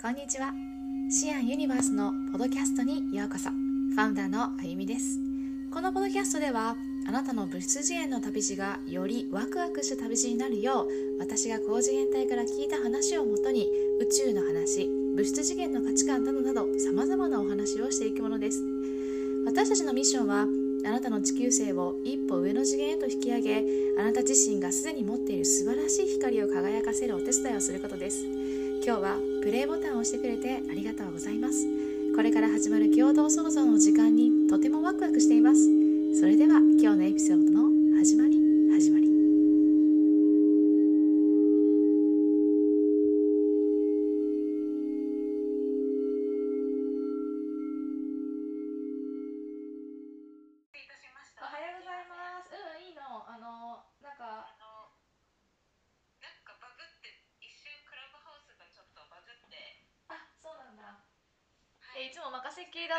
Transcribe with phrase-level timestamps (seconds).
[0.00, 0.52] こんにちは。
[1.10, 3.50] シアンユニバースのポドキャストにようこそ。
[3.50, 5.18] ファウンダーのあゆみです。
[5.72, 6.76] このポドキャストでは
[7.08, 10.88] あなたの物質次元の旅路がよりワクワクした旅路になるよう
[11.18, 13.66] 私が高次元体から聞いた話をもとに
[14.00, 18.62] 宇宙の話物質次元の価値観などなど様々なお話をしていくものです。
[19.46, 20.46] 私たちのミッションは
[20.86, 23.64] あなたの地球星を一歩上の次元へと引き上げ
[23.98, 28.24] あなた自身がすでに持っている素晴らしい光を輝かせるお手伝いをすることです。
[28.86, 31.66] 今日はプレイボタンを押してくれてありがとうございます。
[32.14, 35.60] これから始まる共同創造の時間にとてもワクワクしています。
[36.18, 37.77] それでは今日のエピソードの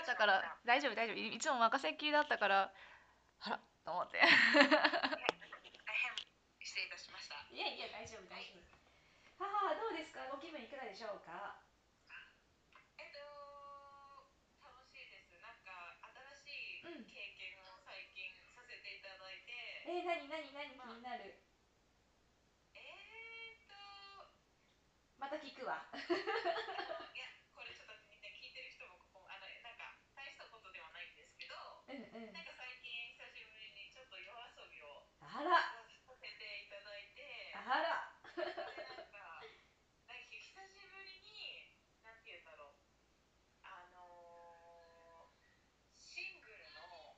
[0.09, 1.17] ったから大丈夫大丈夫。
[1.17, 2.73] いいつも任せっきりだったから
[3.45, 4.17] あらと思って。
[4.17, 4.33] 大変
[6.66, 7.45] 失礼いたしました。
[7.53, 9.45] いやいや大丈夫大丈夫。
[9.45, 10.25] はあどうですか？
[10.33, 11.61] ご気分いかがでしょうか？
[12.97, 13.21] えっと、
[14.66, 15.38] 楽しいです。
[15.39, 15.95] なんか、
[16.41, 19.53] 新しうんい経験を最近させていただいて、
[19.88, 21.39] えー、なになになに気になる？
[22.75, 24.33] えーっと、
[25.21, 26.01] また聞くわ い
[27.16, 31.39] や、これちょっとみんな聞いてる人もここ、あの、なんか、大したことではないんです
[31.89, 32.33] けど、うんうん。
[32.37, 35.09] なんか最近久しぶりにちょっと夜遊びを。
[35.25, 35.73] あら
[36.05, 39.41] させていただいて、あらでなんか、
[40.05, 41.73] なんか久しぶりに、
[42.05, 42.81] なんて言うんだろう、
[43.65, 47.17] あのー、シングルの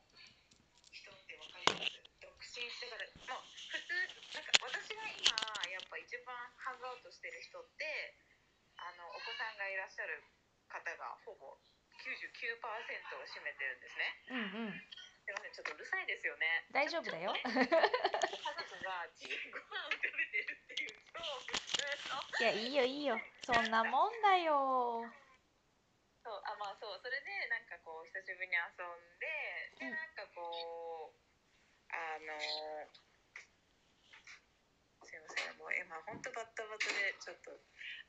[0.92, 3.92] 人ってわかります独身だから、もう普通、
[4.36, 5.36] なんか私が今、
[5.72, 8.16] やっぱ一番ハングアウトしてる人って、
[8.80, 10.24] あの、お子さんがいらっしゃる
[10.68, 11.60] 方がほぼ
[12.00, 14.18] 99%を占めてるんですね。
[14.34, 14.82] うんうん。
[15.22, 16.66] すいません、ちょっとうるさいですよね。
[16.74, 17.34] 大丈夫だよ。
[17.34, 23.22] ね家族がご飯を食べてるっていう超普通のいやいいよいいよ。
[23.46, 25.06] そんなもんだよ。
[26.26, 27.00] そうあまあそう。
[27.02, 28.90] それでなんかこう久しぶりに遊ん
[29.22, 29.30] で
[29.78, 29.94] でうん。
[29.94, 31.22] なんかこう
[31.94, 32.42] あの
[35.06, 37.52] すいませんもう今本当バッタバタでちょっと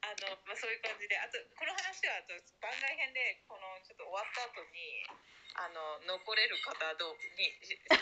[0.03, 5.07] あの、まあ、そういう感じであとこの話はあと番外編でこのちょっと終わった後に
[5.55, 8.01] あの残れる方どうにしあの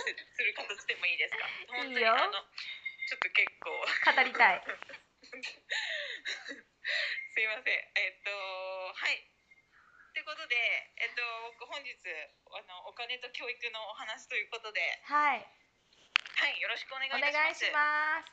[0.00, 0.08] す
[0.44, 1.46] る形でもいいですか？
[1.76, 2.32] 本当にいいよあの
[3.06, 3.70] ちょっと結構。
[3.70, 3.86] 語
[4.24, 4.62] りたい。
[4.66, 4.70] す
[7.40, 7.74] いません。
[7.94, 8.30] えっと、
[8.94, 9.30] はい。
[10.12, 10.56] ということで、
[10.96, 11.22] えっと、
[11.58, 11.94] 僕本日、
[12.50, 15.46] あの、お金と教育のお話ということで、はい。
[16.34, 17.64] はい、よろしくお願いし願ます。
[17.64, 18.32] いします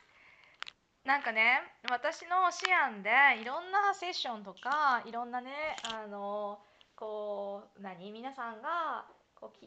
[1.04, 1.60] なんかね
[1.90, 3.10] 私のシアンで
[3.40, 6.58] いろんなセッションとかいろんなねあの
[6.96, 8.10] こう何？
[8.10, 9.04] 皆さんが
[9.34, 9.64] こうき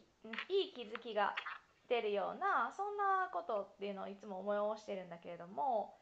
[0.52, 1.34] いい気づきが
[1.88, 5.94] 出るようなそんなことっていうのをいつも思いしてるんだけれども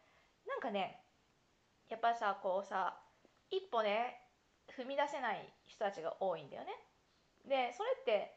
[0.49, 1.01] なんかね
[1.91, 2.97] やっぱさこうさ
[3.51, 4.17] 一歩ね
[4.73, 6.69] 踏み出せない人たちが多いんだよね。
[7.47, 8.33] でそれって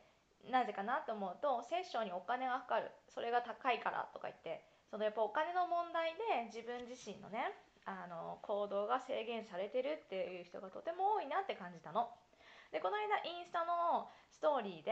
[0.52, 7.54] なぜかなと思うとセッションにお金がかかるそれが高いからとか言ってそのやっぱお金の問題で自分自身のね
[7.86, 12.10] あの行動が制限されてるっていう人がとても多いなって感じたの。
[12.72, 14.92] でこの間インスタのストーリーで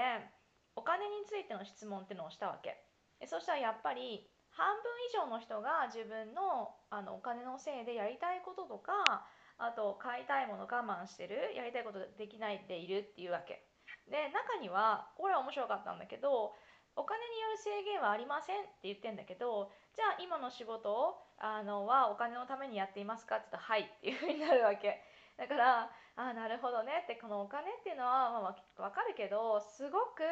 [0.76, 2.78] お金についての質問ってのをしたわけ。
[3.20, 13.68] でそしたらやっぱり半分以上の人が自分のあのお金のせいでやりたいこととかあと買いたいもの我慢してるやりたいことできないでいるっていうわけ。
[14.08, 16.56] で中にはこれは面白かったんだけど
[16.98, 23.38] お金による制限はありませんって言ってんだけどじゃあ今の仕事をあのはお金のためにやっていますか？
[23.38, 25.00] って言ったらはいっていうふうになるわけ。
[25.38, 30.26] だからあなるほどねってこのお金っていうのは、まあ、わかるけどすごく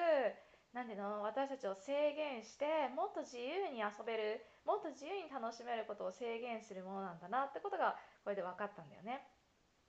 [0.73, 9.21] なんていうの私たちを制限してもっと自由に遊べるもっと自由に楽しめることを制限するものなんだなってことがこれで分かったんだよね。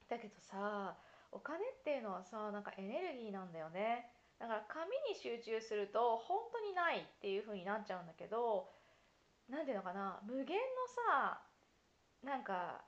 [0.09, 0.95] だけどさ
[1.33, 4.13] お金っていうのはさなんかエネルギーなんだよね。
[4.39, 8.69] だから紙に集中すると本当にないっていう風になっちゃうんだけど
[9.49, 10.63] なんていうのかな無限の
[11.11, 11.41] さ
[12.23, 12.85] なんか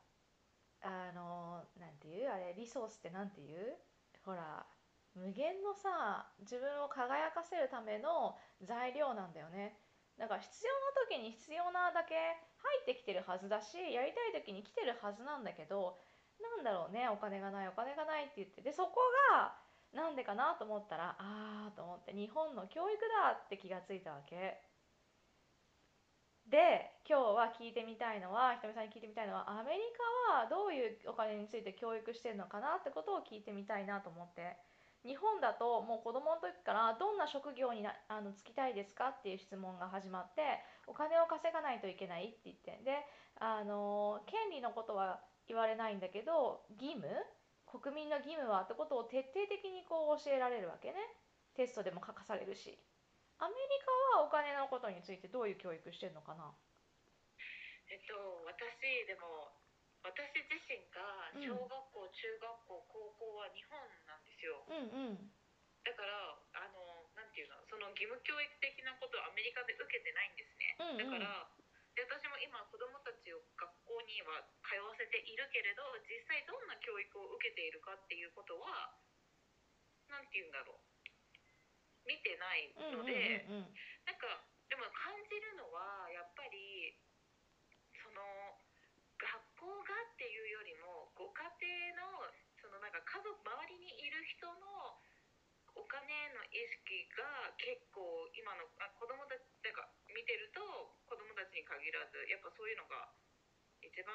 [0.82, 3.76] あのなんていうあれリソースってなんていう？
[4.24, 4.66] ほら
[5.14, 9.78] 無限のさ自分を輝かせるための材料なんだよね。
[10.18, 15.98] だから必要な時に必要なだけ入ってきてるはずだしやりたい時に来てるはずなんだけど
[16.42, 18.62] なんだろうねお金がないお金がないって言って。
[18.62, 18.98] でそこ
[19.32, 19.54] が
[19.92, 24.60] なんでかなと思ったらああと思って日本の教育だって気がついたわけ。
[26.48, 29.84] で今日は聞いてみたいのはひとみさんに聞いてみたいのはアメリ
[30.32, 34.56] カはどういうお金について教育してるのかなってことを聞いてみたいなと思って。
[35.06, 40.42] 日本だともう子供の時からどんな職業になあの就きたいですかっていう質問が始まって
[40.86, 43.06] お金を稼がないといけないって言ってで
[43.38, 47.06] あの権利のことは言われないんだけど義務
[47.70, 50.98] 国民の義務はってことを徹底的にこう教えられるわけね。
[51.54, 52.78] テストでも書かされるし。
[53.38, 53.60] アメリ
[54.12, 56.50] カはお金のことについてどういう教育してるのかな。
[57.86, 59.54] えっと私でも
[60.02, 61.42] 私自身がうん。
[61.42, 64.64] 小学校、中学校高校は日本なんですよ。
[64.66, 65.30] うんうん。
[65.84, 70.98] だからあのなんていうのその義務教育的なことをアメリカで受けてないんですね、うんうん。
[70.98, 71.48] だから
[71.98, 78.94] で私も今子供たちを学校には通わせているけれど実際どんな教育を受けているかっていうことは
[80.06, 80.86] なんていうんだろう。
[82.06, 83.74] 見てないうんうんうんので、うん。
[84.06, 86.94] なんかでも感じるのはやっぱり
[87.98, 88.22] その
[89.18, 92.30] 学校がっていうよりもご家庭の
[92.62, 95.02] そのなんか家族周りにいる人の
[95.78, 98.02] お金への意識が結構
[98.34, 100.58] 今のあ子供たちなんか見てると
[101.06, 103.14] 子供たちに限らずやっぱそういうのが
[103.78, 104.10] 一番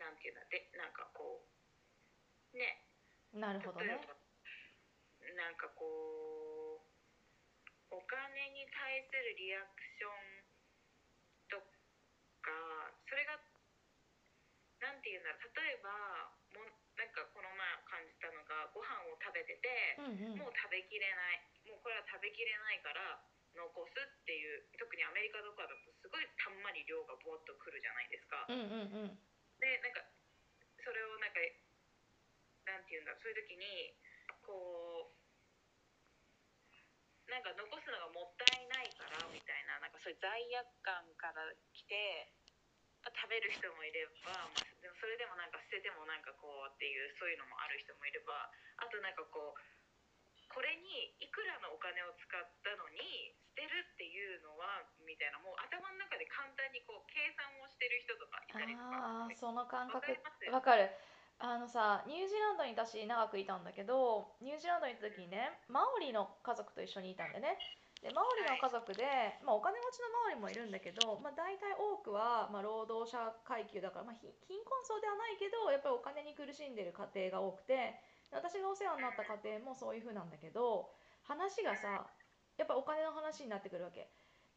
[0.00, 2.88] なんていうんだでなんかこうね。
[3.34, 3.98] なるほどね。
[5.34, 5.84] なんかこ
[6.80, 6.94] う
[7.90, 10.44] お金に対するリアクション
[11.50, 11.58] と
[12.40, 12.50] か
[13.08, 13.38] それが
[14.80, 15.90] なんていうんだろう例えば
[16.54, 20.38] もうなんかこの前感じたのがご飯を食べててうんうん。
[20.38, 21.42] もう食べきれない。
[21.66, 23.18] もうこれは食べきれないから
[23.54, 28.46] 残すっていう特にアメリカとかだとすごいたんまり量がボッとくるじゃないですか。
[28.50, 29.18] うんうんうん。
[29.62, 30.02] でなんか
[30.82, 31.38] それをなんか
[32.66, 33.94] なんていうんだそういう時に
[34.42, 35.24] こう
[37.30, 40.28] なんか残すのがもったいないからみたいななんかそういう罪
[40.60, 42.43] 悪感から来てまあ
[43.12, 48.48] 食べる人もいれば、まあ、でもそれでもなんか捨ててもなんかこうっていうそういうのもある人もいれば
[48.80, 49.60] あとなんかこう
[50.54, 60.14] これにいくらのお金を使ったのに捨てるっていうのはみたいなもう頭の中で簡単にこう計算をしてる人とかいたりとかああその感覚
[60.52, 60.94] わかる。
[61.42, 67.58] あのさニュージーランドに私長くいたんだけどニュージーランドに行った時にねマオリの家族と一緒にいたんでね
[68.04, 77.00] でマオリの家族で、まあ、お金持ちのマオリもいるんだけど、まあ、大体多くは、まあ、労働者階級だから、まあ、ひ貧困層ではないけどやっぱりお金に苦しんでる家
[77.32, 77.96] 庭が多くて
[78.28, 80.92] 私がお世話になった家庭もそういう風なんだけど
[81.24, 82.12] 話がさ
[82.60, 84.12] やっぱお金の話になってくるわけ。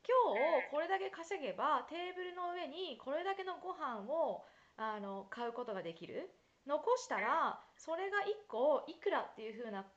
[0.06, 4.46] 今日これだけ稼げばテーブルの上にこれだけのご飯を
[4.78, 6.30] あの買うことができる。
[6.68, 9.88] 残したらそれが1個いくらっていう風な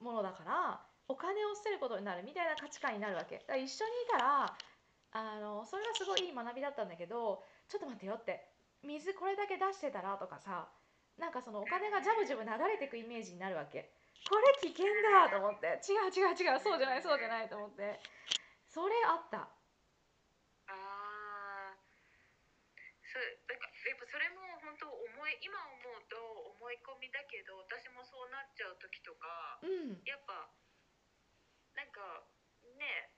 [0.00, 3.38] ものだからお金を捨てることになるみたいな価値観になるわけ。
[3.38, 4.56] だから一緒にいたら
[5.12, 8.44] あのそれはすごいいい学びだったんだけどちょっと待ってよって
[8.82, 10.68] 水これだけ出してたらとかさ
[11.16, 13.88] なんかそのお金がジャブジャブ流れてくイメージになるわけ。
[14.28, 15.80] これ危険だと思って。
[15.86, 18.00] 違う違う違うそうじゃないそうじゃないと思って。
[18.68, 19.48] それあった。
[20.68, 21.72] ああ
[23.00, 26.18] そうだからやっぱそれも本当思い今思うと
[26.52, 30.04] 思い込みだけど私もそうなっちゃう時とかうん。
[30.04, 30.50] やっぱ
[31.96, 32.28] か
[32.76, 33.08] ね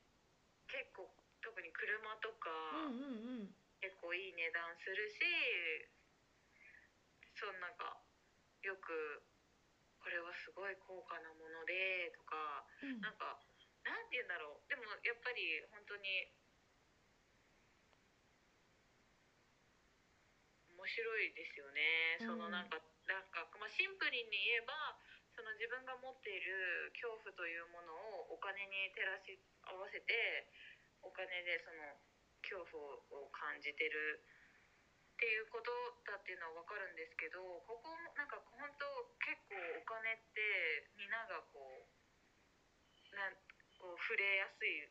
[0.70, 1.10] 結構
[1.42, 2.50] 特に車とか、
[2.86, 3.54] うんうんうん。
[3.82, 5.18] 結構いい値段するし
[7.34, 7.98] そんなんか
[8.62, 9.22] よく
[10.02, 13.02] これはすごい高価なものでとかうん。
[13.02, 13.38] なんか
[13.82, 14.68] なんて言うんだろう。
[14.68, 16.28] でもやっぱり本当に
[20.76, 24.76] 面白いですよね、そのなんかなんか、まあ、シンプルに言えば
[25.07, 25.07] そ
[25.48, 29.32] の自分が持っている恐怖というものをお金に照らし
[29.64, 30.12] 合わせて
[31.00, 31.96] お金でその
[32.44, 34.20] 恐怖を感じてる
[35.16, 35.72] っていうこと
[36.04, 38.84] だっていうのは分かるんですけどここもなんか本当
[39.24, 40.44] 結構お金って
[41.00, 43.34] みんながこうなん
[43.80, 44.84] こう触れやすい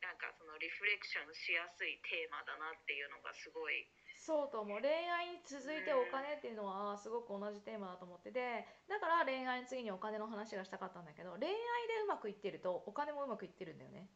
[0.00, 3.90] なんかそのリフレクションしやすいテーマだなっていうのがすごい
[4.24, 4.80] そうと思う。
[4.80, 14.08] 恋愛に続いてお金っていうのはすごく同じテーマだと思っててだから恋愛の次にお金の話がしたかったんだけど恋愛でうまくいってるとお金もうまくいってるんだよね。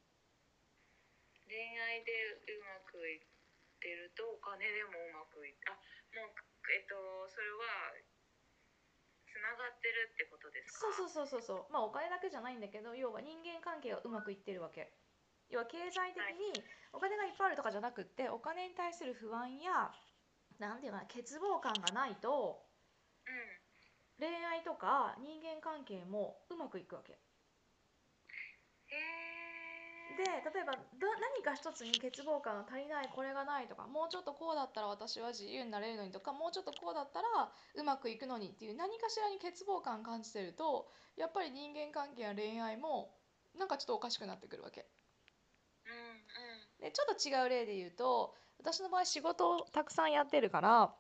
[1.45, 3.21] 恋愛でうまくいっ
[3.81, 6.97] てるとお金でもうまくいあもうえっと
[7.29, 7.93] それは
[9.29, 10.93] つながってるってことですか？
[10.93, 11.73] そうそうそうそうそう。
[11.73, 14.89] まあお金だけじゃないんだけど要は人間関係がうまくいってるわけ
[15.51, 16.63] 要は経済的に
[16.93, 19.91] お金がいっぱいあるとかじゃなくってお金に対する不安や
[20.59, 22.65] なんていうかな欠乏感がないと
[23.27, 23.59] うん。
[24.19, 27.13] 恋愛とか人間関係もうまくいくわけ。
[27.13, 27.19] へ
[30.17, 43.15] で例えばど何か一つに欠乏感が足りないこれがないとかもうちょっとこうだったら私は自由になれるのにとかもうちょっとこうだったらうまくいくのにっていう何かしらに欠乏感感じてるとやっぱり人間関係や恋愛も
[43.57, 44.87] なんかちょっとおかしくなってくるわけ。
[46.81, 50.95] でちょっと違う例で言うと私の場合仕事をたくさんやってるから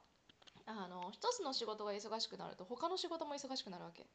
[0.66, 4.06] あの一つの仕事が忙しくなると他の仕事も忙しくなるわけ。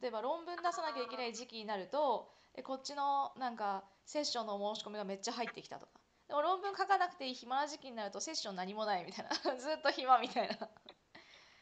[0.00, 5.92] 例えば論文出さなきゃいけない時期になるとえこっちのなんかセッションの申し込みがめっちゃ入ってきたとか。
[6.28, 9.30] でも論文書かなくていい暇な時期になるとセッション何もないみたいな。
[9.56, 10.54] ずっと暇みたいな。
[10.54, 10.58] あ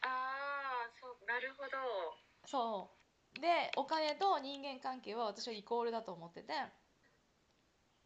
[0.03, 1.69] あそうなるほど。
[2.45, 2.91] そ
[3.37, 3.39] う。
[3.39, 6.53] でお金と人間関係は私はイコールだと思ってて。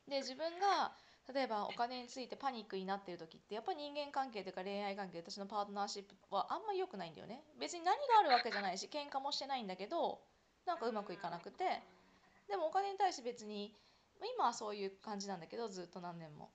[0.07, 0.95] で自分が
[1.33, 7.43] 例えばお金についてパニックになってる時ってやっぱり人間関係というか恋愛関係私のパートナーシップはあんまり良くないんだよね。
[7.59, 10.19] 別に何があるわけじゃないし喧嘩もしてないんだけど
[10.65, 11.81] なんかうまくいかなくて。
[12.49, 13.73] でもお金に対して別に
[14.19, 16.49] まあ今はそういう感じなんだけどずっと何年も。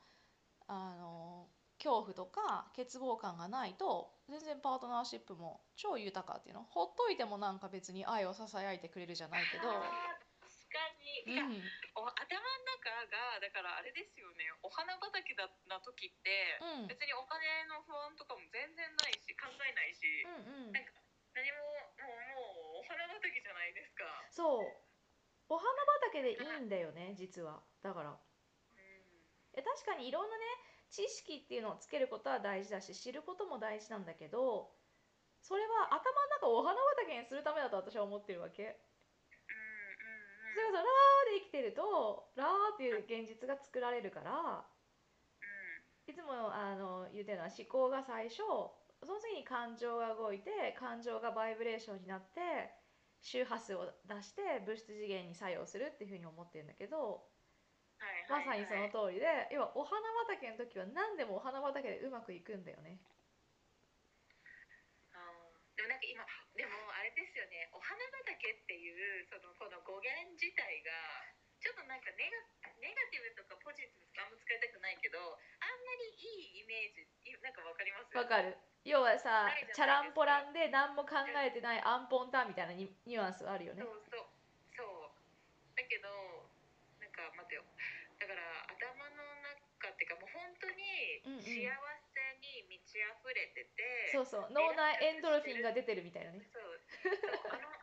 [0.69, 1.47] あの
[1.79, 6.67] 恐怖とか欠乏感がないと全然パートナーシップも超豊かっていうの。
[6.71, 9.69] ほっといてもなんか別に愛をささやいてくれるじゃないけど、
[11.25, 11.63] うん、
[11.97, 12.47] お頭の
[12.77, 14.53] 中がだからあれですよね。
[14.61, 16.87] お花畑だな時って、うん。
[16.87, 20.73] 別にお金の不安とかも全然ないし考えないし、うんうん。
[20.73, 20.93] なんか
[21.33, 21.59] 何も
[22.01, 24.05] もうもうお花畑じゃないですか。
[24.31, 24.87] そう。
[25.49, 25.69] お花
[26.13, 27.63] 畑でいいんだよね実は。
[27.83, 28.13] だから。
[28.13, 28.21] うん。
[29.55, 30.45] え確かにいろんなね
[30.91, 34.71] 知識っていうのをつけることは大事だし知ることも大事なんだけど
[35.43, 38.63] それは頭の中をお花畑にするためだと私は思ってるわけ。
[38.65, 38.96] うん
[40.57, 44.65] それこそラーで生きてるとラーっていう現実が作られるから
[46.09, 48.41] いつもあの言ってるのは思考が最初
[49.05, 52.73] その次に感情が動いて感情がバイブレーションになって
[53.21, 57.29] 周波数を出して物質次元に作用するっていうふうに思ってるんだけど
[58.29, 62.99] まさにその通りで要はお花畑の時は何でもお花畑でうまくいくんだよね。
[65.13, 66.25] あーでもなんか今
[66.57, 67.69] でもあれですよね。
[67.73, 67.95] お花
[68.25, 68.26] 畑
[69.31, 70.93] そのこの語源自体が
[71.59, 72.39] ちょっとなんかネガ
[72.79, 75.19] ネガティブとかポジティブとかあんま使いたくないけど
[75.59, 78.15] あんまりいいイメージいなんかわかります？
[78.15, 78.57] わかる。
[78.87, 83.83] 要はさチャランポランで何も考えてないアンポンタンみたいなニニュアンスあるよね。
[83.83, 84.31] そうそう
[84.79, 85.11] そう。
[85.75, 86.07] だけど
[87.03, 87.67] なんか待てよ。
[88.23, 88.41] だから
[88.71, 90.79] 頭の中っていうかもう本当に
[91.27, 91.43] うんうん。
[91.43, 94.49] 幸せに満ち溢れてて、そうそう。
[94.55, 96.47] 脳内エンドルフィンが出てるみたいなね。
[96.49, 96.81] そう。
[97.03, 97.53] そう。
[97.53, 97.76] あの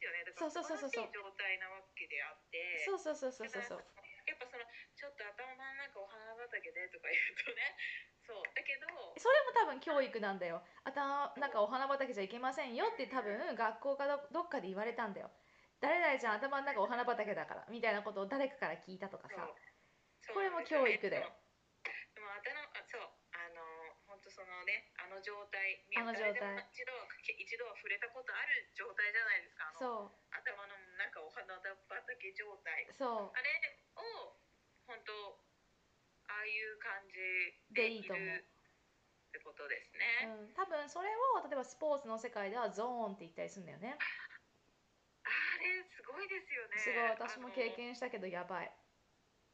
[0.00, 0.24] ですよね。
[0.24, 1.12] だからそうそうそうそう。
[1.12, 2.80] 状態なわけであって。
[2.88, 3.62] そうそうそうそうそう。
[3.62, 3.84] そう
[4.24, 4.64] やっぱその
[4.96, 7.76] ちょっと頭の中お花畑でとか言うとね。
[8.24, 8.42] そう。
[8.56, 8.88] だけど
[9.20, 10.64] それも多分教育なんだよ。
[10.84, 15.30] 頭なんかお花畑じゃいけませんよって多分学校かどどっかで言われたんだよ。
[15.80, 19.36] 誰々ちゃん頭の中お花畑だからみたいなことを誰かから聞いたとかさ。
[20.20, 20.34] そう。
[20.34, 21.32] これも教育だよ
[22.14, 23.02] でも頭あそう
[23.32, 26.32] あの本当そのねあの状態にあの状態。
[26.72, 31.76] 一度は一度は触れたことある状態じゃないですかそ頭の中お花畑
[32.32, 32.88] 状態。
[32.88, 32.96] う。
[32.96, 33.52] そあれ
[34.00, 34.32] を
[34.88, 35.12] 本当
[36.32, 37.20] ああいう感じ
[37.76, 38.24] でいいと思う。
[38.24, 38.48] る
[39.28, 40.48] ってことですう、ね。
[40.48, 44.00] うん、多分それを例えばスポーツの世界ではゾーンって言ったりするんだよね。
[45.20, 45.28] あ
[45.60, 46.80] れすごいですよね。
[46.80, 47.12] すごい。
[47.12, 48.72] 私も経験したけどやばい。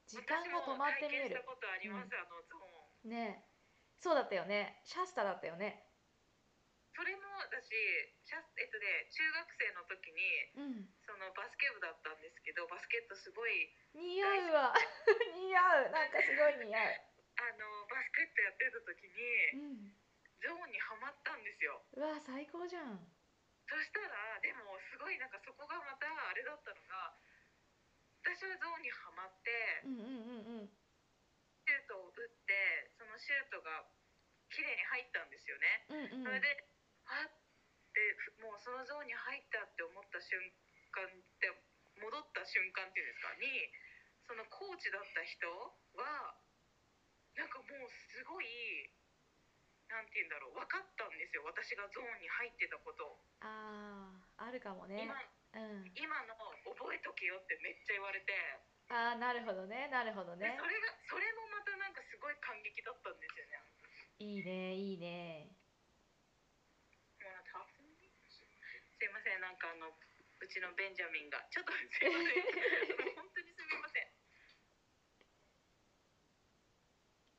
[0.07, 1.43] 時間が止まって見える。
[3.03, 3.43] ね。
[3.43, 3.46] え
[4.01, 4.81] そうだったよね。
[4.85, 5.83] シャスタだったよね。
[6.97, 7.69] それも私
[8.25, 10.25] シャえっとね中学生の時に
[10.57, 10.89] うん。
[11.05, 14.73] そのバスケ部だったんですけどバスケットすごい似合うわ。
[15.37, 15.93] 似合う。
[15.93, 16.81] なんかすごい似合
[17.37, 19.13] あのバスケットやってた時う
[19.61, 19.93] にうん。
[20.41, 21.85] ゾーンにはまったんですよ。
[21.97, 23.01] うわ最高じゃん。
[23.67, 27.19] そしたらでもすごいなんかそこがまたあれだったのが
[28.23, 29.51] 私はゾーンにはまって
[29.85, 33.87] うんうんうんうんートを打ってそのシュートが
[34.51, 35.87] 綺麗に入ったんですよね。
[35.87, 36.27] うんうん。
[36.27, 36.51] それで
[37.07, 37.31] あっ
[37.95, 38.03] て
[38.43, 40.35] もうそのゾーンに入ったって思った瞬
[40.91, 41.55] 間って
[42.03, 43.31] 戻った瞬間っていうんですか？
[43.39, 43.47] に
[44.27, 45.47] そのコーチだった人
[45.95, 46.35] は
[47.39, 48.47] なんかもうすごい
[49.87, 51.47] なんて言うんだろう分かったんですよ。
[51.47, 55.07] 私がゾーンに入ってたことあーあるかもね。
[55.07, 55.15] 今
[55.57, 55.89] うん。
[55.95, 56.35] 今の
[56.75, 58.35] 覚えとけよってめっちゃ言われて、
[58.89, 59.89] ああなるほどね。
[59.89, 60.47] なるほどね。
[60.47, 63.63] でそれがそれもまたなんかすごい感激だったんですよね。
[64.19, 65.57] いいねいいね。
[68.99, 69.89] すいませんなんかあの
[70.41, 72.45] うちのベンジャミンがちょっとすいません。
[73.15, 74.07] 本当にすみません。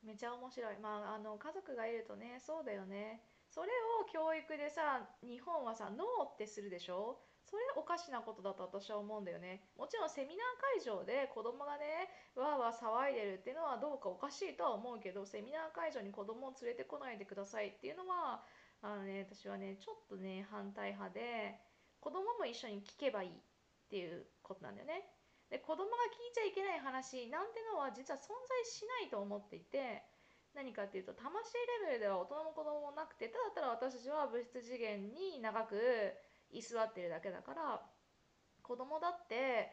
[0.02, 0.78] めちゃ面白い。
[0.78, 3.22] まああの家族がいるとねそうだよね。
[3.50, 7.27] そそれを教育でさ日本はさノーってするでしょ？
[7.48, 9.64] それおかしなことだと私は思うんだよね。
[9.76, 18.44] もちろんセミナー会場で子供がねわーわー騒いでるっていうのはどうかおかしいとは思うけどセミナー会場に子供を連れてこないでくださいっていうのは
[18.82, 21.56] あのね私はねちょっとね反対派で
[22.00, 23.32] 子供も一緒に聞けばいいっ
[23.88, 25.08] ていうことなんだよね。
[25.48, 30.04] で子供が聞いちゃいけない話なんてのは実は存在しないと思っていて
[30.54, 31.56] 何かっていうと魂
[31.88, 36.12] レベルでは大人も子供もなくてただただ私たちは物質次元に長く
[36.50, 37.82] 居座ってるだけだから
[38.62, 39.70] 子供だって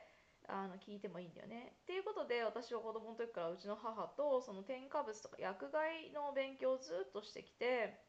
[0.48, 1.74] あの聞いてもいいんだよね。
[1.84, 8.00] っていうことで私は子供の時からうちの母とその添加物とか薬害の勉強をずっとしてきて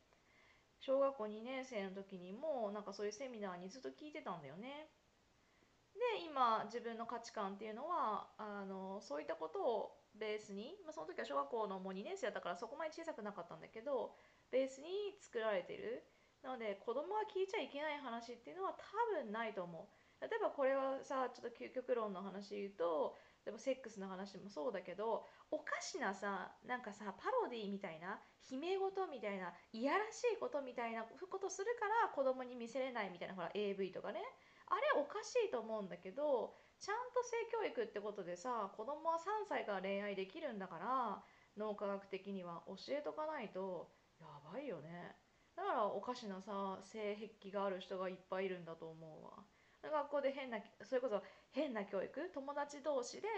[0.81, 4.89] 小学校2年生の時にもなんかそういうセミナーにずっと聞いてたんだよね。
[5.97, 14.13] で今自分の価値観っていうのはあのそういったことをベースに、まあ、その時は小学校のもう2年生だったからそこまで小さくなかったんだけど
[14.51, 14.89] ベースに
[15.21, 16.05] 作られてる
[16.47, 18.87] なので子供が聞いちゃいけない話っていうのは多
[19.19, 20.23] 分ないと思う。
[20.23, 34.23] 例えばこれはさちょっと究極論の話言うとでもセックスの話もそうだけどおかしなさなんかさパロディみたいな悲鳴事みたいないやらしいことみたいなことするから子供に見せれないみたいなほら AV とかね。
[34.69, 41.23] あれおかしいと思うんだけどちゃんと性教育ってことでさ子供は3歳から恋愛できるんだから
[41.57, 45.15] 脳科学的には教えとかないとやばいよね。
[45.57, 49.45] だからおかしなさ性癖がある人がいっぱいいるんだと思うわ。
[49.83, 51.23] 学校で変なそれこそ
[51.53, 52.31] 変な教育？
[52.35, 53.29] 友達同士で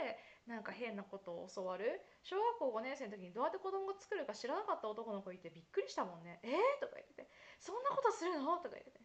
[0.46, 2.00] なんか変なことを教わる？
[2.22, 7.28] 小学校5年生の時にどうやって子供が作るか知らなかった男の子いてびっくりしたもんね「えー?」とか言って
[7.60, 9.00] 「そんなことするの?」とか言って。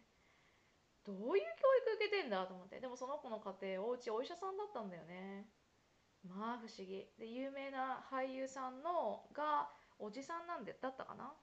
[1.04, 2.80] どういう教育受けてんだと思って。
[2.80, 5.46] でもその子の家庭おうちお医者さんだったんだよね。
[6.22, 7.12] まあ不思議。
[7.18, 11.36] で有名な俳優さんのがおじさんなんでだったかな？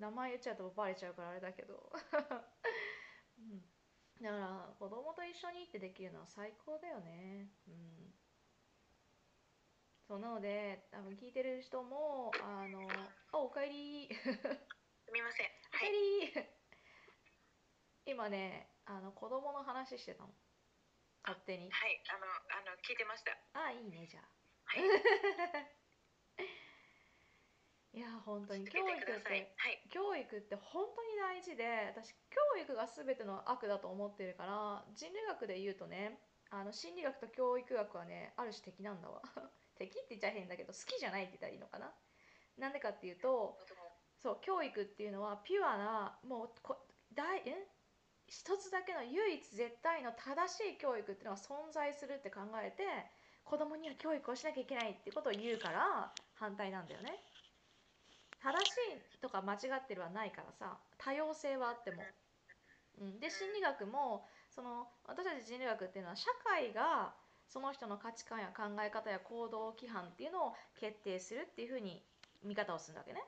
[0.00, 1.92] 名前言っちゃうとバレちゃうからあれだけど、
[3.38, 3.60] うん、
[4.20, 7.50] だから子供と一緒にってできるのは最高だよね。
[7.68, 8.14] うん。
[10.08, 12.88] そうなので多分聞いてる人もあの
[13.30, 14.08] あおかえり。
[14.12, 15.46] すみません。
[15.46, 16.50] おかえり、
[18.06, 20.34] 今ねあの子供の話してたの。
[21.22, 21.70] 勝手に。
[21.70, 22.02] はい。
[22.08, 23.36] あのあの聞いてました。
[23.52, 24.24] あいいねじゃあ。
[24.64, 24.80] はい
[28.00, 28.64] いや本当に。
[28.64, 29.84] 教育ってはい。
[29.92, 36.16] 教育って本当に大事で私教育が全ての悪だと思ってるから人類学で言うとね
[36.48, 39.20] あの心理学と教育学はねある種敵なんだわ。
[39.76, 41.92] 敵って言っちゃ変だけど好きじゃないって言ったらいいのかな。
[42.56, 43.58] なんでかっていうと
[44.16, 46.80] そう教育っていうのはピュアなもうこ
[47.12, 47.68] 大え？
[48.28, 52.84] 一つだけの唯一絶対の正しい教育っていうのが存在するって考えて
[53.44, 57.20] 子供には教育をしなきゃいけないってことを言うから反対なんだよね
[58.42, 62.02] 正しいとか間違ってるはないからさ多様性はあっても、
[63.00, 67.12] うん、で心理学もその私たち人類学っていうのは社会が
[67.46, 72.02] その人の価値観や考え方や行動規範っていうのを決定するっていうふうに
[72.44, 73.20] 見方をするわけね。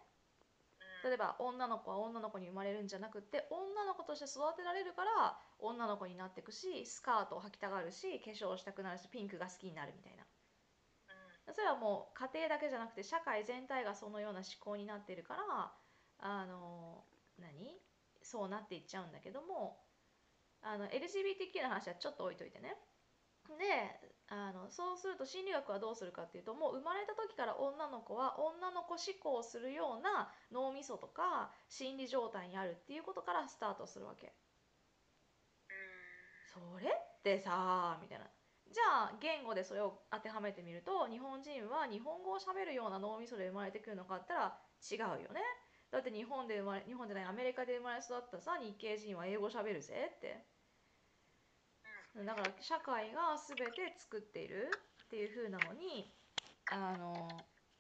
[1.05, 10.23] 例えば女の子は女の子に生まれるんじゃなくって女の子として育てられるから女の子になっていくしスカートを履きたがるし化粧したくなるしピンクが好きになるみたいな。
[11.51, 15.73] それはもう家庭だけじゃなくて社会全体がそのような思考になってるから
[16.19, 17.05] あの
[17.39, 17.81] 何？
[18.23, 19.83] そうなっていっちゃうんだけども
[20.63, 22.77] あの LGBTQ の話はちょっと置いといてね。
[23.59, 34.33] であのそうすると心理学はどうするかっていうともう生まれた時から女の子は女の子思考をするような脳みそとか心理状態にあるっていうことからスタートするわけ。
[36.55, 38.27] それってさみたいな
[38.73, 45.41] じゃあ言語でそれを当てはめてみると日本人は日本語をしゃべるような脳みそで生まれてくるのかったら違うよね。
[45.91, 50.41] だって日本で生まれ日本じゃないアメリカで生まれ育ったさ日系人は英語しゃべるぜって。
[52.25, 54.71] だから社会が全て作っている
[55.05, 56.11] っていう風なのに
[56.71, 57.29] あの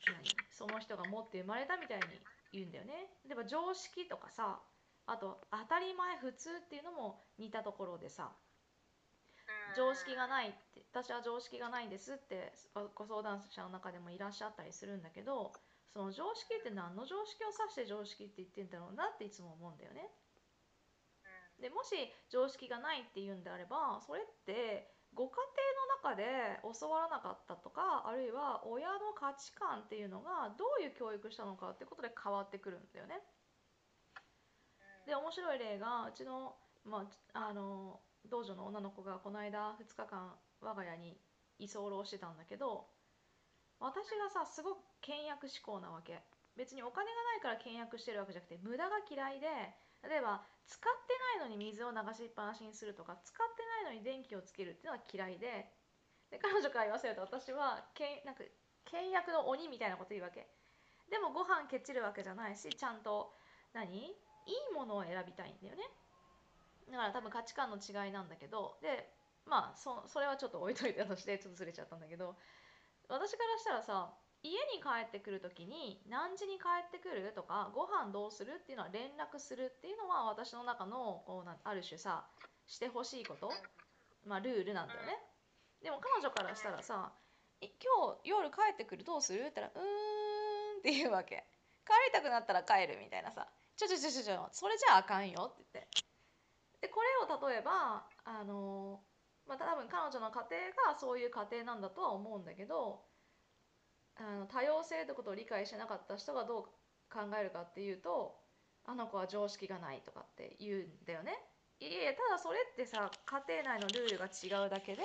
[0.06, 0.36] 何？
[0.52, 2.04] その人が持って生まれたみたいに
[2.52, 3.08] 言うんだよね。
[3.24, 4.60] 例えば常識とかさ
[5.06, 8.30] あと当たり前普通っていうのも似たところでさ
[9.76, 12.52] 常識がないって私は常識がないんですって
[12.94, 15.52] ご相談者の中でもいらっしゃったりするんだけど
[15.92, 20.08] その常識って何の常識を指して常識って言ってんだろうなっていつも思うんだよね。
[21.60, 21.94] でもし
[22.28, 25.36] 常識がないっていうんであればそれってご家
[26.02, 33.20] 庭の中で教わらなかったとかあるいは親の価値観っていうのがどういう教育したのかってことで変わってくるんだよね。
[35.06, 41.16] で面白い例がうちの,、まあ、あの道女の女の子がこの間2日間我が家に
[41.58, 42.86] 居候してたんだけど
[43.80, 46.22] 私がさすごく倹約志向なわけ。
[46.54, 49.48] 別にお金がないから倹約してるわけじゃなくて無駄が嫌いで
[50.04, 55.72] 例えば使ってないのに水を流しっぱなしにするとか使ってないのに電気をつけるっていうのは嫌いで。
[56.30, 58.44] で彼女から言わせると私はけんなんか
[58.84, 60.48] 倹約の鬼みたいなこと言うわけ。
[61.10, 63.32] でもご飯けちるわけじゃないしちゃんと
[63.72, 63.88] 何？
[63.96, 64.12] い
[64.48, 65.82] いものを選びたいんだよね。
[66.90, 69.12] だから多分価値観の違いなんだけどで
[69.46, 72.36] まあそそれはちょっと置いといたとしてちょっとずれちゃったんだけど
[73.08, 82.26] 私からしたらさ家に帰ってくる時に何時に帰ってくるとかご飯どうするっていうのは連絡するっていうのは私の中のこうなある種さ
[82.66, 83.52] してほしいこと
[84.26, 85.18] まあルールなんだよね。
[85.82, 87.12] でも彼女からしたらさ
[87.60, 87.70] 「今
[88.22, 91.46] 日夜帰ってくるどうする?」って言ったら「うーん」って言うわけ。
[91.84, 96.11] 帰りたくなったら帰るみたいなさ「ちょちょちょちょちょそれじゃああかんよ」って言って。
[96.82, 99.00] でこれを例えばあの
[99.46, 100.44] まあ多分彼女の家
[100.84, 103.00] 庭がそういう家庭なんだとは思うんだけど
[104.16, 106.62] あの多様性ってことを理解してなかった人がどう
[107.08, 108.36] 考えるかっていうと
[108.84, 111.38] あの子は常識がないとかって言うんだよね。
[111.78, 115.02] いやいやただそれってさ家庭内のルールが違うだけで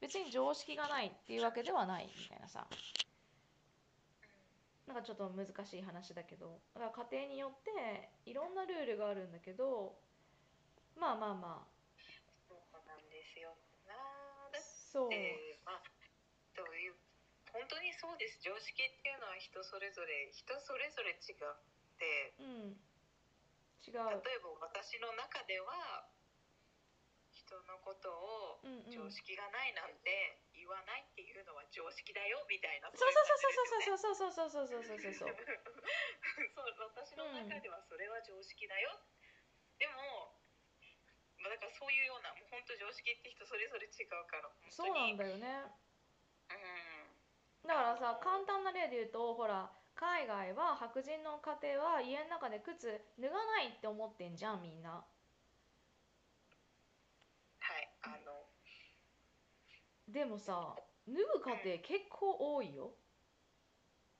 [0.00, 2.66] 別に常識がないっていうわけではないみたいなさ
[4.86, 9.94] なんかちょっと難しい話だけどだから家庭によっていろんなルールがあるんだけど
[10.96, 11.66] まあまあま
[12.48, 13.56] そうなんですよ。
[13.86, 15.82] なあだっそうてまあ
[16.54, 16.94] どういう
[17.52, 18.40] 本当にそうです。
[18.40, 21.56] 常識っていうのは人それぞれ人それぞれ違っ
[21.98, 22.80] てうん。
[23.82, 26.06] 違例えうば私の中では
[27.32, 28.90] 人のことをうんうん。
[28.90, 35.12] 常識がないなんて言わないっていうのは常識だよみたいなそうそうそうそうそうそうそうそうそうそうそう。
[35.12, 35.34] そう
[36.54, 39.00] そう私の中ではそれは常識だよ、
[39.78, 40.38] でも
[41.42, 44.72] まあだからそういうようなもう本当常識って人それぞれ違うから本当に。
[44.72, 45.66] そうなんだよね。
[46.54, 47.68] うん。
[47.68, 55.04] だからさ簡単な例で言うとほら海外は白人の家庭は家の中で靴脱がないって思ってんじゃんみんな。
[57.58, 58.46] はいあの。
[60.08, 60.76] でもさ
[61.06, 62.94] 脱ぐ家庭結構多いよ。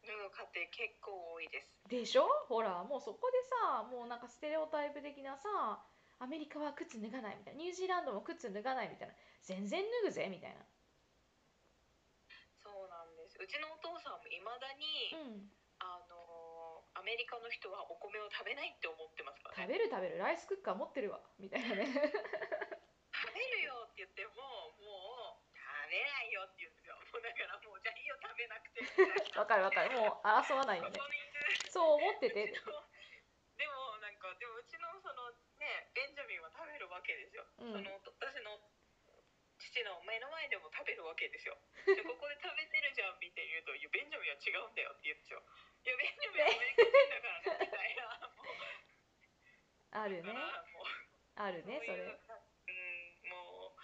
[0.03, 1.71] 脱ぐ家庭結構多いです。
[1.89, 2.27] でしょ？
[2.49, 5.85] ほらもうそこでさもうなんかステレオタイプ的なさ
[6.23, 7.67] アメリカは靴脱がないみたいな。
[7.67, 9.15] ニュージーランドも靴脱がないみたいな。
[9.43, 10.63] 全然脱ぐぜみたいな。
[12.63, 13.35] そうなんです。
[13.43, 15.51] うちのお父さんもいまだに、うん。
[15.83, 20.19] あのアメリカの人はお米を食べないって思ってますから食ねべる食べる。
[20.23, 21.19] ライスクッカー持ってるわ。
[21.43, 21.91] みたいなね。
[21.91, 26.95] 食べるよって言ってももう食べないよって言うんですよ。
[27.11, 28.79] もうだからもうじゃあいいよ食べなくて。
[29.43, 29.91] わかるわかる。
[29.99, 30.95] もう争わないよね。
[31.69, 37.73] そう思っててでもなんかでもうちのそのねベンジャミンは食べるわけですよ、うん。
[37.73, 38.57] その私の
[39.61, 41.55] 父の目の前でも食べるわけですよ。
[41.87, 45.45] でここで食べてるじゃんみたいに言うと「いやベンジャミンは違うんだよ」って言うんですよ
[45.85, 48.73] 「いやベンジャミンはアメリカ人だからね」みたいなもう。
[49.93, 50.33] あるね。
[51.37, 52.03] あるねそれ。
[52.03, 53.83] うんもう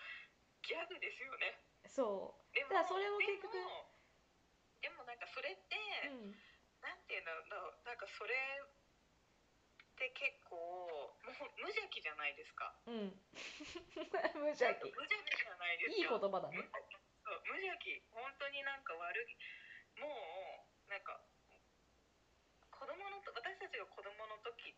[0.62, 1.60] ギャグですよね。
[1.86, 3.52] そでもそれを結局
[4.80, 5.76] でもなんかそれって、
[6.08, 6.42] ううん。
[6.80, 8.34] なんていうんだろうななんかそれ
[9.98, 11.26] って結構もう
[11.58, 12.70] 無邪気じゃないですか。
[12.86, 13.10] うん。
[14.38, 14.86] 無邪気。
[14.94, 16.62] 無邪気じゃないですかいい言葉だね。
[17.26, 17.98] そう無邪気。
[18.14, 19.34] 本当になんか悪い。
[19.98, 20.06] も
[20.86, 21.18] うなんか
[22.70, 24.70] 子供のと私たちが子供の時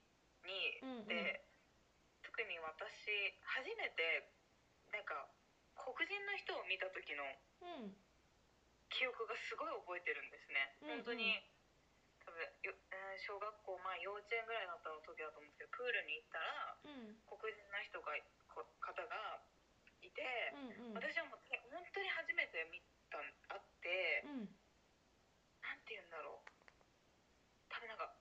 [0.48, 1.06] に、うんうん。
[1.06, 1.44] で
[2.24, 4.24] 特に私初めて
[4.90, 5.28] なんか
[5.76, 7.24] 黒人の人を見た時の
[7.60, 7.96] うん。
[8.90, 10.96] 記憶がすごい覚えてるんですね、うんうん。
[10.96, 11.38] 本当に
[13.20, 17.20] 小学校まあ幼稚園ぐらいだったの時だと思うんですけどプールに行ったらうん。
[17.28, 18.16] 黒人の人が
[18.48, 19.40] こ方が
[20.00, 20.24] いて、
[20.56, 21.00] うんうん。
[21.00, 22.80] 私はもうえ本当に初めて見
[23.12, 23.20] た
[23.52, 24.48] 会ってうん。
[25.60, 26.48] なんて言うんだろう。
[27.68, 28.12] 多分なんか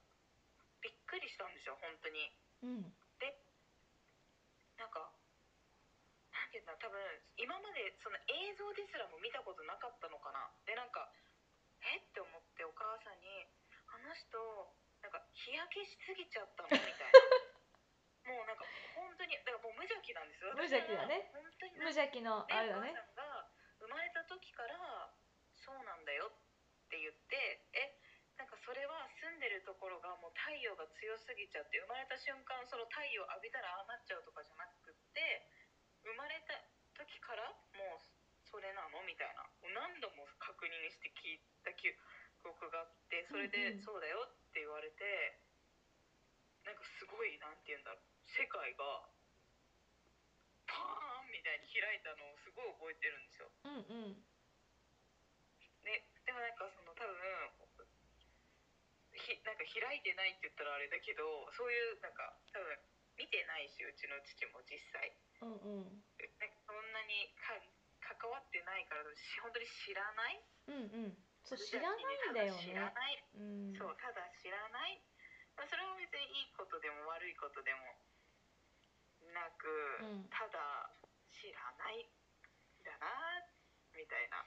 [0.83, 2.31] びっくりしたんですよ本当に。
[2.63, 2.93] うん。
[4.79, 5.11] なんか
[6.31, 6.95] なんて言うんだ多分
[7.35, 10.47] 今までその映像ですらも見たことなかったのかな。
[10.63, 11.11] でなんか
[11.83, 11.99] え？
[11.99, 13.27] って思ってお母さんに
[13.58, 13.58] 「あ
[14.09, 14.41] の人
[15.05, 17.21] なんか日焼けしすぎちゃったの?」みたいな。
[18.29, 20.53] もうなんか本当にだからもう無邪気なんですよ。
[20.53, 21.31] 無邪気だね。
[21.33, 22.91] 本当に無邪気のであれだね。
[22.91, 25.13] お母さんが生まれた時から
[25.55, 27.97] そうなんだよって言ってえ
[28.37, 35.49] なんかそれは住んでるところがもう太陽が強すぎちゃって生まれた瞬間その太陽浴びたらああなっちゃうとかじゃなくって
[36.03, 36.53] 生まれた
[36.93, 37.99] 時からもう
[38.45, 39.49] それなのみたいな。
[39.61, 41.93] 何度も確認して聞いた記
[42.47, 45.39] 憶があってそれでそうだよって言われて
[46.63, 48.03] なんかすごいなんて言うんだろう。
[48.29, 49.09] 世界が
[50.69, 53.49] パーンみたいに開いたのをすごい覚えてるんですよ。
[53.65, 54.21] うんうん。
[55.81, 57.17] ででもなんかその多分
[59.17, 62.69] 日ひなんか開いてないって言ったらあれだけどそういうなんか多分
[63.17, 65.09] 見てないしうちの父も実際。
[65.41, 66.05] うんうん。
[66.37, 67.57] なんかそんなにか
[67.99, 73.23] 関わってないからし本当に知らないうんうんそう知らないんだよ知らねない。
[73.33, 73.73] うん。
[73.73, 75.01] そうただ知らない、
[75.57, 77.97] まあ、それも別にいいことでも悪いことでも
[79.33, 79.67] なく、
[80.01, 80.29] うん。
[80.29, 80.89] ただ
[81.31, 83.07] 知らないんだな
[83.95, 84.45] みたいな。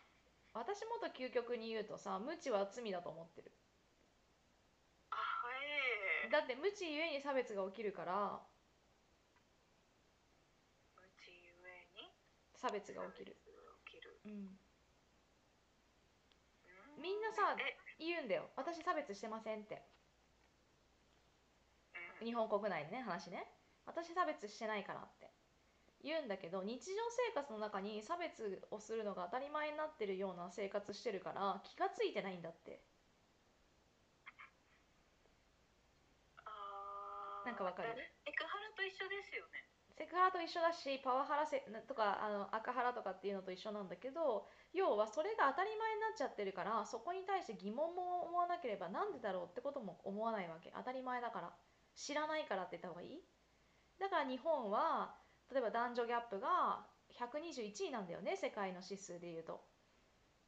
[0.54, 3.52] 私もっと究極に言うとさ無知は罪だと思ってる。
[5.10, 5.16] あ
[6.24, 6.30] ええ。
[6.30, 8.40] だって無知ゆえに差別が起きるから。
[10.96, 12.12] うちゆえに？
[12.54, 13.36] 差別が起きる、
[13.86, 14.20] 起きる。
[14.24, 14.71] うん、うん
[17.02, 18.48] みんなさえ言うんだよ。
[18.54, 19.82] 私差別してませんって。
[22.20, 22.26] うん。
[22.26, 23.50] 日本国内でね話ね。
[23.84, 25.28] 私差別してないからって。
[26.04, 26.94] 言うんだけど日常
[27.30, 32.80] 生活の中に差別をするのが当たり前になってるような生活してるから気がついてないんだって。
[37.44, 37.90] なんかわかる？
[37.90, 50.72] エクハラと一緒ですよねセクハラと一緒だしパワハラせとかあの赤ハラとかっていうのと一緒なんだけど要はそれが当たり前になっちゃってるからそこに対して疑問も思わなければなんでだろうってことも思わないわけ。
[50.76, 51.52] 当たり前だから。
[51.94, 53.20] 知らないからって言った方がいい？
[54.00, 55.14] だから日本は
[55.50, 59.60] 例えば男女ギャップが121位なんだよね世界の指数でいうと。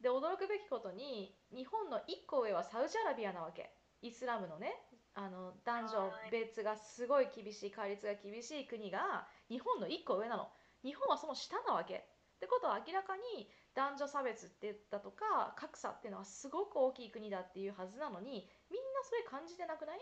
[0.01, 3.71] で驚くべきことに日本の1個上はサウジアラビアなわけ。
[4.01, 4.73] イスラムのね。
[5.15, 10.51] あの男女別がすごい厳しい戒律が厳しい国が日本の1個上なの。
[10.83, 11.95] 日本はその下なわけ。
[11.97, 19.99] ってことは明らかに男女差別って言ったとか格差っていうのはすごく大きい国だっていうはずなのにみんなそれ感じてなくない？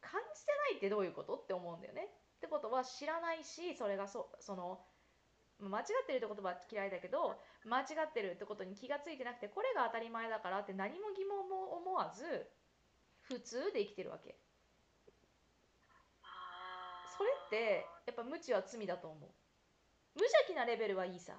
[0.00, 2.08] 感じてないってどういうことって思うんだよね。
[2.36, 4.84] ってことは知らないしそれがそその
[5.60, 12.50] 間違ってるって言葉は嫌いだけど間違ってるってことに気がついてなくてこれが当たり前だからって何も疑問も思わず
[13.28, 14.36] 普通で生きてるわけ。
[17.16, 19.30] それってやっぱ無知は罪だと思う。
[20.14, 21.34] 無邪気なレベルはいいさ。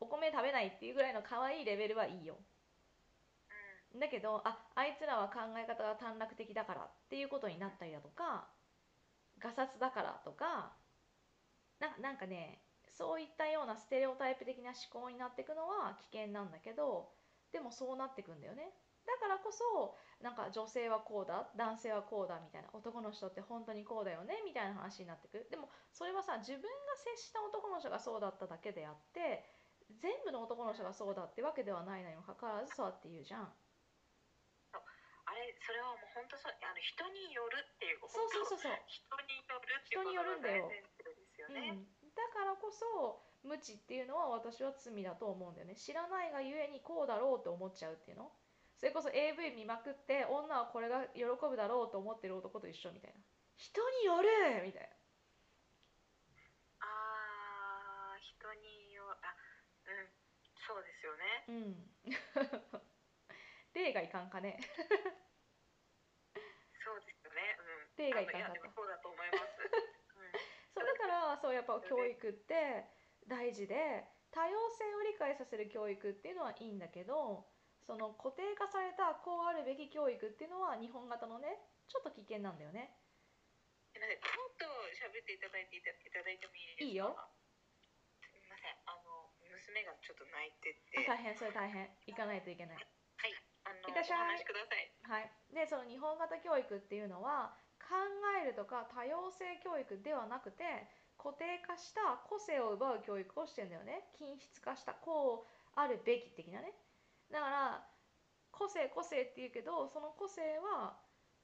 [0.00, 2.36] お米食べないっていうぐらいの可愛いレベルはいいよ。
[3.94, 4.00] うん。
[4.00, 8.48] だけどああいつらは考え方が短絡的だからっていうことになったりだとか
[9.38, 10.72] ガサツだからとか
[11.80, 12.60] ななんかね
[12.90, 17.10] そういったようなステレオタイプ的な思考になっていくのは危険なんだけど
[17.52, 18.70] でもそうなっていくんだよね
[19.08, 25.48] だからこそなんか女性はこうだ男性はこうだみたいな男の人って本当にこうだよねみたいな話になってくる。
[25.48, 26.68] でもそれはさ自分が
[27.16, 29.48] 接した男の人がそうだっただけであって
[29.96, 33.48] 全部の男の人がそうだってわけではないのにもかかわらずそうやって言うじゃん。
[35.28, 40.64] あれそれはもう本当そうあの人によるっていうそうそうそうそう、人によるっていう人によるんだよ。
[40.64, 41.84] ことが大前提ですようね、ん、
[42.16, 45.76] だからこそ無知っていうのは私は罪だと思うんだよね。
[45.76, 48.32] 知らないがゆえにこうだろうって思っちゃうっていうの
[48.78, 53.20] それこそ AV 見まくって女はこれが喜ぶだろうと思ってる男と一緒みたいな。
[53.56, 54.88] 人によるみたい
[56.78, 59.34] ああ人によあ
[59.84, 60.14] うん。
[60.54, 61.42] そうですよね。
[61.48, 61.90] なうん。
[63.74, 64.60] 例がいかんかね。
[66.84, 67.56] そうですよね。
[67.58, 67.96] うん。
[67.96, 69.58] 手がいかんあかったそうだと思います、
[70.14, 70.32] うん。
[70.72, 72.86] そうだからそうやっぱ教育って
[73.26, 77.57] 大事で多様性を理解させる教育っていうのはいいんだけど
[77.88, 81.56] その固定化されたこうあるべき教育っていうのは日本型のね
[81.88, 82.92] ちょっと危険なんだよね。
[83.88, 84.68] すいませんちょっと
[85.00, 85.88] 喋っていただいていた
[86.20, 86.84] だいてもいいですか？
[86.84, 87.16] いいよ。
[88.20, 88.76] すみません。
[88.84, 91.08] あの娘がちょっと泣いてあて。
[91.08, 91.88] 大変それ大変。
[92.04, 92.76] 行かないといけない。
[92.76, 92.84] は
[93.24, 93.32] い。
[93.64, 94.92] あのいらっしゃいお話しください。
[95.08, 97.96] はい、でその日本型教育っていうのは考
[98.44, 100.64] えるとか多様性教育ではなくて
[101.16, 104.12] 固定化した個性を奪う教育をしてんだよね。
[104.20, 106.76] 均質化したこうあるべき的なね
[107.30, 107.86] だから
[108.50, 110.98] 個性個性って言うけどその個性は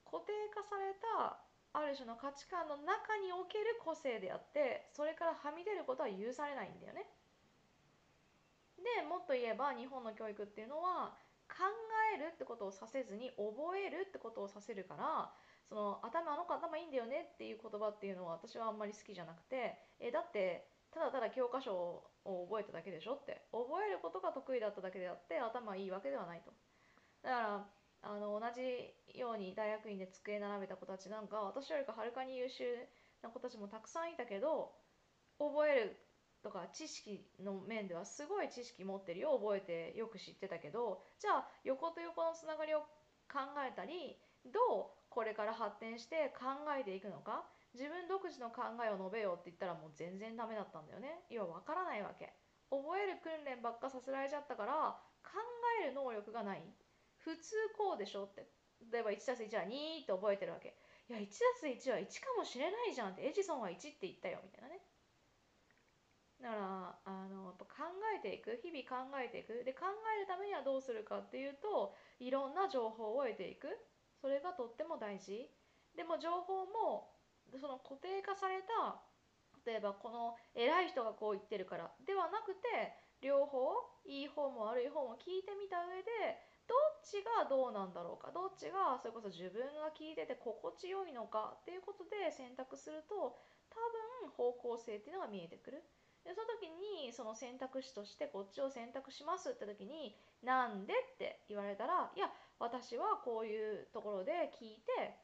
[0.04, 1.38] 固定化された
[1.74, 7.06] ある種の価値観の中における個性であってそれからはみ出ることは許されないんだよね。
[8.78, 11.16] でもっと言えば日本の教育っていうのは
[11.48, 11.64] 考
[12.14, 15.32] えるってことをさせずに覚えるってことをさせるから
[15.68, 23.46] その頭あの子頭いいんだよねっていう言葉っていうのは私はあんまり好きじゃなくてえだってただただ教科書をを覚えただけでしょって。
[23.52, 26.52] 覚えることが得意だっただけであって頭いいわけではないと。
[27.22, 27.66] だから
[28.02, 32.64] あの同じように大学院で机並べた子たちなんか私よりかはるかに優秀
[33.22, 34.72] な子たちもたくさんいたけど
[35.38, 35.96] 覚える
[36.42, 39.38] とか知識の面ではすごい知識持ってるよ。
[39.38, 42.80] 覚えてよく知ってたけどじゃあ横と横のつながりを
[43.32, 46.44] 考えたりどうこれから発展して考
[46.78, 47.44] えていくのか。
[47.74, 51.26] 自分独自の考えを述べようって言ったらもう全然ダメだったんだよね。
[51.28, 52.32] 要は分からないわけ。
[52.70, 55.38] 覚える訓練ばっかさせられちゃったから考
[55.82, 56.62] える能力がない。
[57.18, 58.46] 普通こうでしょって。
[58.92, 60.76] 例えば 1+1 は2って覚えてるわけ。
[61.08, 63.26] いや 1+1 は1かもしれないじゃんって。
[63.26, 64.80] エジソンは1って言ったよみたいなね。
[66.40, 67.72] だからあのやっぱ考
[68.14, 68.56] えていく。
[68.62, 69.64] 日々考えていく。
[69.64, 73.66] で考えるためにはどうするかっていうといろんな情報を得ていく。
[74.20, 75.50] それがとっても大事。
[75.96, 77.13] でも情報も
[77.58, 79.02] その固定化された
[79.64, 83.72] 例えばこの偉い人がこう言ってるからではなくて両方
[84.04, 86.36] いい方も悪い方も聞いてみた上で
[86.68, 93.36] どっちがどうなんだろうかどっちがそれこそ自分が聞いてて心地よいのかっていうことで選択すると
[93.68, 93.80] 多
[94.26, 95.84] 分方向性っていうのが見えてくる。
[96.24, 105.20] でその時にその選択肢としてこっちを選択しますって時に「なんで?」って言われたら「いや私はこういうところで聞いて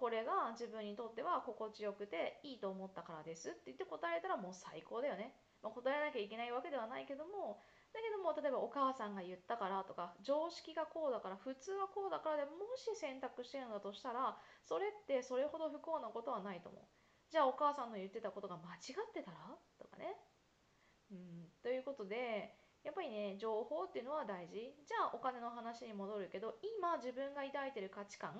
[0.00, 5.36] これが自分にとっては心地よくていいと思ったからです」って言って答えたらもう最高だよね。
[5.60, 7.60] まあ、答えなきゃいけないわけではないけども
[7.92, 16.88] だけども例えばお母さんが言ったからとか常識がこうだから普通はこうだからでもし選択してるのだとしたらそれってそれほど不幸なことはないと思う。
[17.28, 19.58] じゃあお母さんの言ってたことが間違ってたら？
[19.78, 20.16] とかね。
[21.10, 24.56] うん、ということでやっぱりね情報っていうのは大事。
[24.56, 28.32] じゃあお金の話に戻るけど今自分が抱いてる価値観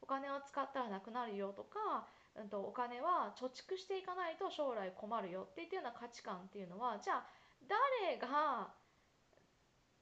[0.00, 2.06] お金を使ったらなくなるよとか、
[2.38, 7.26] うんと、お金は貯蓄していかないと将来困るよっていったような価値観っていうのはじゃあ
[7.66, 8.70] 誰が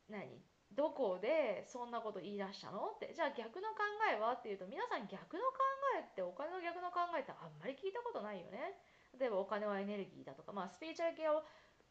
[0.09, 0.41] 何
[0.77, 5.63] どこでそんなこと言い出したのってじゃあ逆の考えはっていうと皆さん逆の考
[5.97, 8.77] えってお金の逆の考えってあんまり聞いたことないよね。
[9.19, 11.41] 例えばお金はエネルギーだとかまあスピリチュアル系を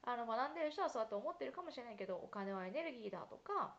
[0.05, 3.75] あの学んでる人はそうやって思ってるかもしれないけどお金はエネルギーだとか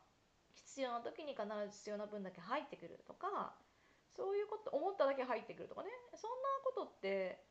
[0.54, 3.54] 必要な時に必ず必要な分だけ入ってくるとか
[4.16, 7.44] そういうこと思っただけ入ってくるとかねそんなことって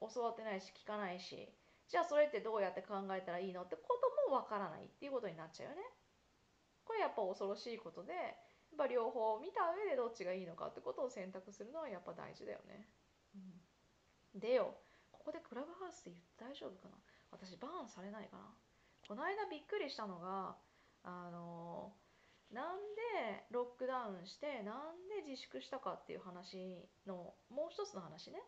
[0.00, 1.50] 教わってないし聞かないし
[1.88, 5.82] じゃあそれってどうやって考えたらいいのってこともわからないっていうことになっちゃうよね。
[6.84, 12.88] これやっぱ恐ろしいことでやっぱ両方見た上でどっちがいいのかってことを選択するのはやっぱ大事だよね。
[13.34, 14.76] うん、でよ
[15.10, 16.96] ここでクラブハウスで言って大丈夫かな？
[17.30, 18.44] 私バーンされないかな。
[19.06, 20.56] この間びっくりしたのが
[21.02, 21.92] あの
[22.52, 28.40] なんでロックダウンしてなんで自粛したかっていう話のもう一つの話ね。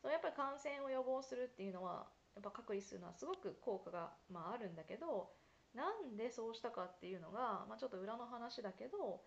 [0.00, 2.06] そのやっぱり感染を予防するっていうのは
[2.36, 5.30] やっぱ隔離するのはすごく効果が、まあ、あるんだけど
[5.74, 9.22] なんでそうしたかっていうのが、まあ、ちょっと裏の話だけど、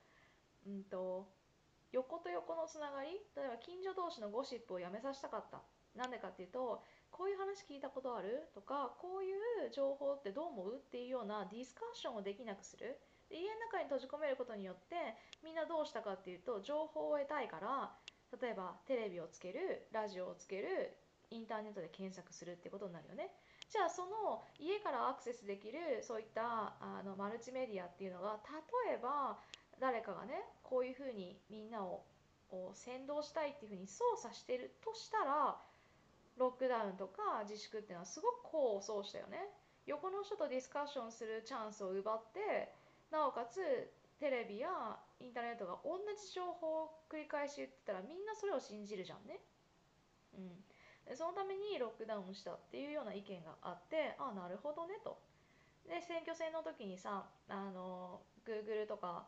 [0.67, 1.27] うんと、
[1.91, 5.61] 横と横のつながり例えば近所同士のゴシップをやめさせたかった。
[5.95, 8.47] なんでかっていうとこういう話聞いたことある？
[8.53, 9.33] とかこうい
[9.67, 10.75] う情報ってどう思う？
[10.75, 12.99] っていうようなディスカッションをできなくする。
[13.29, 14.95] 家の中に閉じ込めることによって
[15.43, 17.91] みんなどうしたかっていうと情報を得たいから
[18.39, 20.95] 例えばテレビをつけるラジオをつける
[21.29, 23.31] インターネットで検索するってことになるよね。
[23.69, 28.39] じゃあその家からアクセスできるそういったあのマルチメディアっていうのが
[28.87, 29.37] 例えば
[29.81, 32.05] 誰かがねこういうふうにみんなを
[32.73, 35.57] 先導したいっていうふうに操作してるとしたら
[36.37, 39.49] ロックダウンとか自粛っていうのはすごく功を奏したよね。
[39.85, 42.73] 横の人とディスカッションするチャンスを奪って
[43.09, 43.59] なおかつ
[44.19, 49.39] テレビやインターネットが同じ情報を繰り返し言ってたらみんなそれを信じるじゃんね。
[50.37, 51.15] うん。
[51.15, 55.17] そのためにロックダウンしたっていうような意見があってあなるほどねと。
[55.87, 59.25] で選挙戦の時にさあの Google とか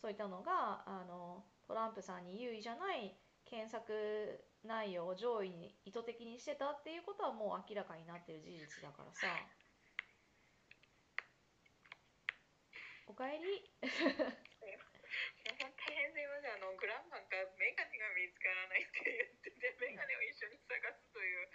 [0.00, 3.16] そういったのがあのトランプさんに優位じゃない
[3.48, 9.28] 検索内容を上位に意図的にしてたっていうことはもう明らかになってる事実だからさ。
[13.06, 14.08] おかえり大変す
[16.18, 16.56] いません。
[16.56, 21.52] あのグランマンがメガネが見つからないって言っててメガネを一緒に探すという。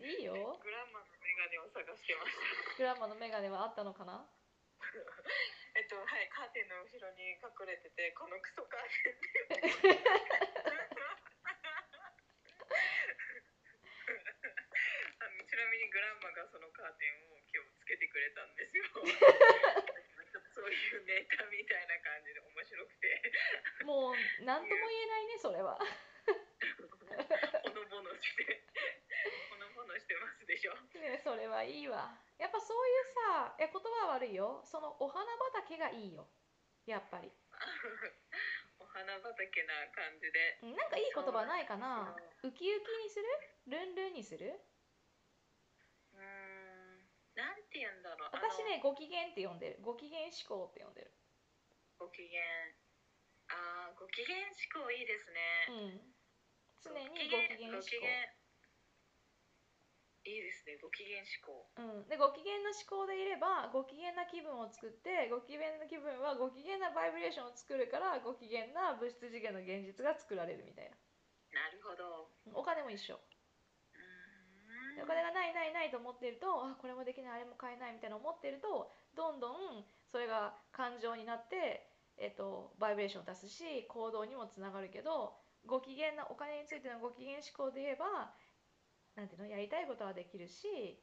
[0.00, 0.32] いいよ。
[0.58, 4.24] グランマンのメガネを探してましたグランマのメガネはあったのかな？
[5.76, 10.00] えっとはいカーテンの後ろに隠れててこのクソカーテンって
[15.20, 18.90] あのちなみにグランマがそのカーテンを今日つけてくれたんですよ。
[20.50, 23.86] そういうネタみたいな感じで面白くて。
[23.86, 25.78] もう何とも言えないねそれは。
[25.78, 25.86] ほ
[27.70, 28.66] のぼのして。
[29.54, 30.74] ほのぼのしてますでしょ。
[30.98, 32.18] ねそれはいいわ。
[32.34, 34.58] やっぱそういうさえ言葉悪いよ。
[34.66, 35.22] そのお花
[35.54, 36.26] 畑がいいよ。
[36.86, 37.30] やっぱり。
[38.82, 40.58] お花畑な感じで。
[40.74, 42.10] なんかいい言葉ないかな。
[42.42, 43.22] ウキウキにす
[43.70, 43.78] る？
[43.78, 44.60] ルンルンにする
[46.14, 48.38] うーんなんて言うんだろう。
[48.38, 49.82] 私ねあのご機嫌って呼んでる。
[49.82, 51.10] ご機嫌思考って呼んでる。
[51.98, 52.38] ご機嫌。
[53.50, 55.42] あーご機嫌思考いいですね。
[55.74, 56.14] うん。
[56.86, 57.90] 常にご機嫌思考
[60.24, 70.96] いいですねご機嫌思考うん、でご機嫌な思考でいればご機嫌な気分を作ってご機嫌な気分はご機嫌なバイブレーションを作るからご機嫌な物質次元の現実が作られるみたいな。
[71.68, 72.32] るほど。
[72.48, 73.20] なお金も一緒
[74.94, 85.34] でお金がないないないと思っているとあこれもできないあれも買えないみたいな思っているとどんどんそれが感情になって、えっと、バイブレーションを出すし行動にもつながるけど
[85.66, 88.30] ご機嫌なお金についてのご機嫌思考で言えば
[89.16, 91.02] なんていうのやりたいことはできるし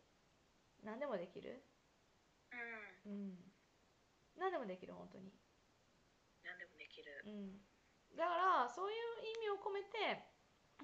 [0.84, 1.62] 何でもできる。
[3.06, 3.12] うん。
[3.12, 3.38] うん。
[4.38, 5.30] 何でもできる本当に。
[6.44, 7.22] 何でもできる。
[7.26, 7.62] うん。
[8.18, 8.36] だか
[8.66, 8.98] らそういう
[9.38, 10.26] 意味を込めて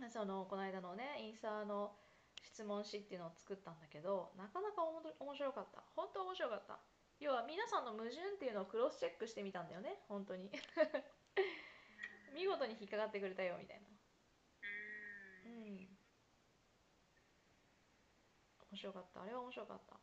[0.10, 1.92] そのこの間のねインスタの
[2.58, 5.86] 質問紙っていうのを作ったんだけどなかなかおも面白かった。
[5.94, 6.82] 本当面白かった。
[7.22, 10.02] 要は皆さんの矛盾っていうのをクロスチェックしてみたんだよね。
[10.10, 10.50] 本当に。
[12.34, 13.88] 見事に引っかかってくれたよみたいな。
[13.90, 13.94] う
[15.46, 15.86] うん。
[15.86, 15.98] ん
[18.74, 19.22] 面白かった。
[19.22, 20.00] あれは面白かった。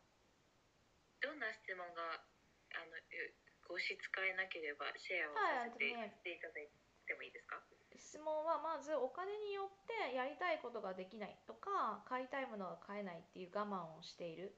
[1.19, 3.35] どんな質問があのう
[3.67, 6.69] ご差し支えなければシェアをはいさせて,、あのねしていただい
[7.05, 7.59] てもいいですか？
[7.97, 14.55] 質問はまずお金によってやりたいことができないとか買いたいものが買えないっていう我慢をしている。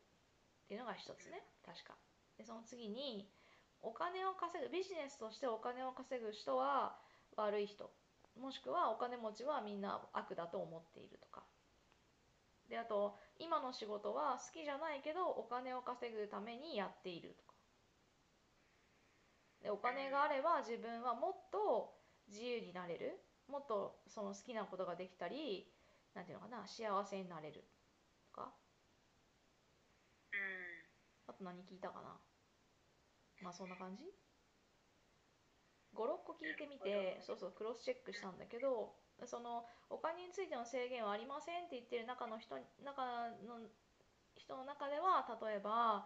[0.66, 1.44] っていうのが一つね。
[1.66, 1.96] 確か。
[2.38, 3.30] でその次に
[3.82, 6.98] お金を稼ぐビジネスとしてお金を稼ぐ人は
[7.38, 7.90] 悪い人。
[8.40, 11.44] もしくはお金持ちはみんな悪だと思っているとか。
[12.70, 17.54] であと今の仕事は好きじゃないけどお金を稼ぐためにやっているとか。
[19.64, 21.96] でお金があれば自分はもっと
[22.28, 23.20] 自由になれる。
[23.50, 25.68] もっとその好きなことができたり
[26.14, 27.64] なんていうのかな幸せになれる
[28.34, 28.54] とか。
[30.34, 31.32] うん。
[31.32, 32.18] あと何聞いたかな。
[33.42, 34.04] まあそんな感じ。
[35.96, 38.94] 56個聞いてみてそうそうクロスチェックしたんだけど
[39.26, 43.02] そのお金についての制限はありませんって言ってる中の人中
[43.48, 43.66] の
[44.38, 46.06] 人の中では例えば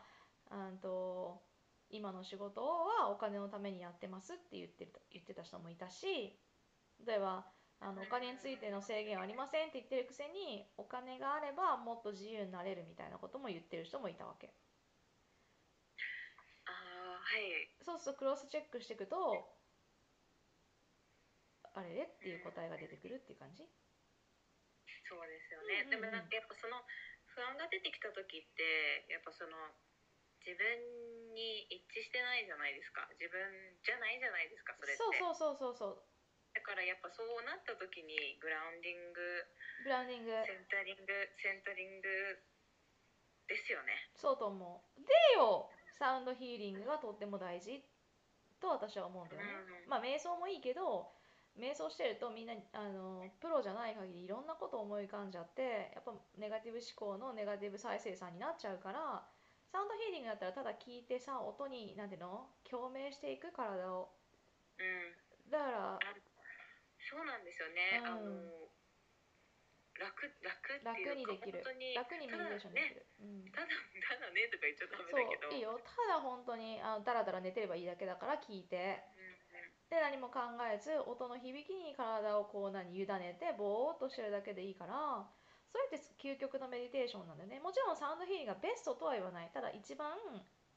[0.49, 1.41] うんと
[1.89, 6.39] 今の仕事はお金のためにやってますって言ってた言ってた人もいたし
[7.05, 7.45] 例えば
[7.79, 14.53] あのお金についての制限はありませんって言ってるくせにお金があればもっと自由になれるみたいなことも言ってる人もいたわけ。
[16.65, 17.69] ああはい。
[17.81, 19.17] そうするとクロスチェックしていくと
[21.73, 22.03] あれれ？
[22.03, 23.63] っていう答えが出てくるっていう感じ？
[25.09, 26.05] そうですよね、うんうんうん。
[26.05, 26.85] でもなんかやっぱその
[27.25, 29.57] 不安が出てきた時ってやっぱその
[30.45, 33.07] 自分に一致してないじゃないですか。
[33.17, 33.39] 自分
[33.83, 35.03] じゃないじゃないですかそれって。
[35.03, 36.10] そうそうそうそうそう
[36.61, 39.17] だからやっぱそうなった時にグラウンディング
[39.81, 40.31] グラウンディング。
[40.45, 41.09] センタリング
[41.41, 42.05] センタリング
[43.49, 44.13] ですよね。
[44.13, 45.01] そうと思う。
[45.01, 47.81] でよサウンドヒーリングがとっても大事。
[48.61, 49.49] と私は思うんだよね、
[49.81, 49.89] うん。
[49.89, 51.09] まあ瞑想もいいけど
[51.57, 59.25] 瞑想してるとみんなあのプロじゃない限りいろんなこと思い浮かんじゃってやっぱネガティブ思考のネガティブ再生産になっちゃうから
[59.73, 62.45] サウンドヒーリングだったらただ聞いてさ音になんていうの？
[62.69, 64.13] 共鳴していく体を。
[64.77, 65.51] うん。
[65.51, 65.99] だから
[67.11, 68.07] そうなんですよね、うん。
[68.07, 68.71] あの
[69.99, 71.59] 楽楽って楽いうかにできる。
[71.59, 73.51] 本当に楽にメディテーションできる、うん。
[73.51, 75.51] ただただねとか言っちゃダメそだけど。
[75.51, 75.75] ういいよ。
[75.83, 79.03] ただ本当にあのだらだら寝てればいいだけだから聞いて。
[79.91, 80.39] で何も考
[80.71, 85.27] えず音の響きに体をこう何委ねてぼーっとしてるだけでいいから
[85.67, 87.59] それって究極のメディテーションなんだよね。
[87.59, 89.51] もちろんサウンドヒーリングがベストとは言わない。
[89.53, 90.15] ただ一番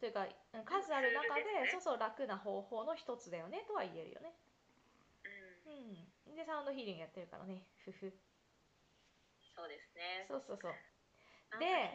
[0.01, 1.71] というかうん数ある中でね。
[1.71, 4.35] そうそう楽な方法の一つだよねとは言えるよね。
[5.67, 5.73] うん。
[5.73, 7.63] うんでサウンドヒーリングやってるからね。
[7.85, 8.13] ふふ。
[9.55, 10.27] そうですね。
[10.29, 10.73] そうそうそう。
[11.61, 11.95] で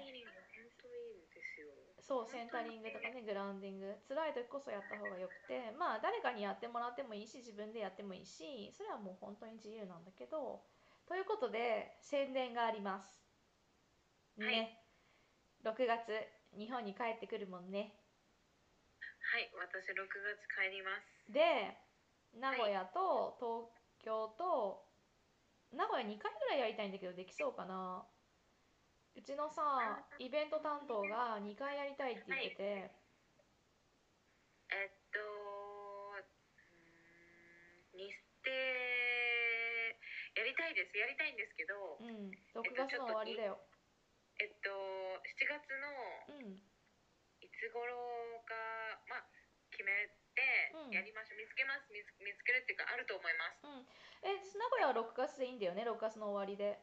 [2.00, 3.96] そうセンタリングとかねグラウンディング。
[4.08, 10.64] 辛い時こそやった方がよくてまあ誰かにやってもらってもいいし自分でやってもいいしそれはもう本当に自由なんだけど。
[11.10, 13.26] ということで宣伝があります。
[14.38, 14.80] ね、
[15.66, 16.14] 6月
[16.56, 17.98] 日本に帰ってくるもんね。
[19.34, 21.34] はい私6月帰ります。
[21.34, 21.78] で
[22.34, 23.78] 名古屋と東
[24.10, 24.89] 京と
[25.70, 28.01] 名古屋2回ぐらいやりたいんだけどできそうかな。
[29.14, 32.89] うちのさイベント担当が2回やりたいって言ってて、
[34.74, 35.22] えっと
[37.93, 38.10] 日
[38.41, 38.49] 程
[40.41, 40.97] やりたいです。
[40.97, 43.62] やりたいんですけどうん6月の終わりだよ。
[44.41, 45.70] えっと7月
[46.34, 46.57] のうん。
[47.45, 47.93] いつ頃
[48.47, 48.57] か
[49.05, 49.30] まあ
[49.70, 49.91] 決め
[50.92, 51.88] やりましょう、見つけます。
[51.92, 53.64] 見つ見つけるっていうかあると思います。
[53.64, 53.88] うん、
[54.24, 56.80] え名古屋は6月でいいんだよね？6月の終わりで。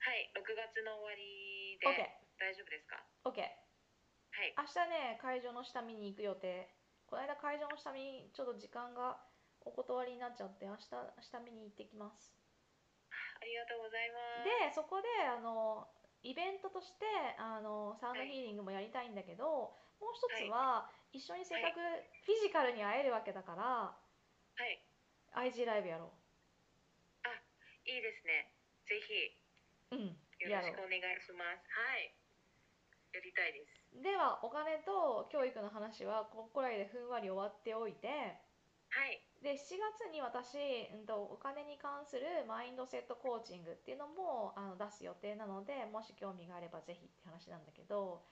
[0.00, 0.30] はい。
[0.36, 1.96] 6月の終わりで OK
[2.36, 4.54] 大丈夫ですか？OK はい。
[4.56, 6.68] 明日ね会場の下見に行く予定。
[7.06, 9.20] この間会場の下見ちょっと時間が
[9.64, 10.90] お断りになっちゃって明日
[11.20, 12.34] 下見に行ってきます。
[13.40, 14.72] ありがとうございます。
[14.72, 15.88] でそこであの
[16.24, 17.04] イベントとして
[17.38, 20.84] あのサウンドヒーリングもやりたいんだけど、もう一つは
[21.16, 23.96] 一緒にせっかくフィジカルに会えるわけだから、は
[25.40, 25.48] い。
[25.48, 26.12] IG ライブやろ
[27.84, 28.52] いいですね。
[28.88, 29.32] ぜひ
[29.92, 29.96] う。
[29.96, 31.64] うん、よやろろしくお願いします。
[31.68, 32.12] はい。
[33.12, 33.80] やりたいです。
[33.92, 34.02] う。
[34.04, 38.08] ではお金と教育の話はここらいでふんわり終わっておいて、
[38.88, 39.20] はい。
[39.44, 40.56] で7月に私、
[40.96, 48.24] うん、とお金に関するマインドセットコーチングっていうのもあの出す予定なのでもし興味があればぜひって話なんだけど。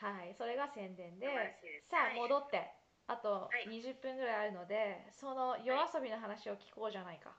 [0.00, 2.70] はい、それが宣伝でですさあはい戻って
[3.08, 7.34] あとはい20分ぐらいあるのでその夜遊びの話を聞こうじゃないか。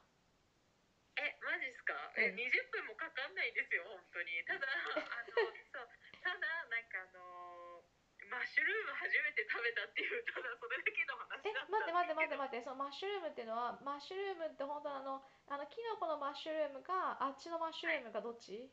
[1.20, 1.92] え、マジですか？
[2.16, 4.40] え、うん20分もかかんないですよ、本当に。
[4.48, 5.90] ただ、 あの、そう、
[6.24, 7.84] ただ、なんか、あの
[8.32, 12.38] マッシュルーム初めて食べたっていう、ただそれだけの話えだった待って待って待ってって。
[12.38, 18.72] 待ってそのマッシュルームっていうのはマッシュルームって本当あのあのキノコのマッシュルームかあっちのマッシュルームかどっち？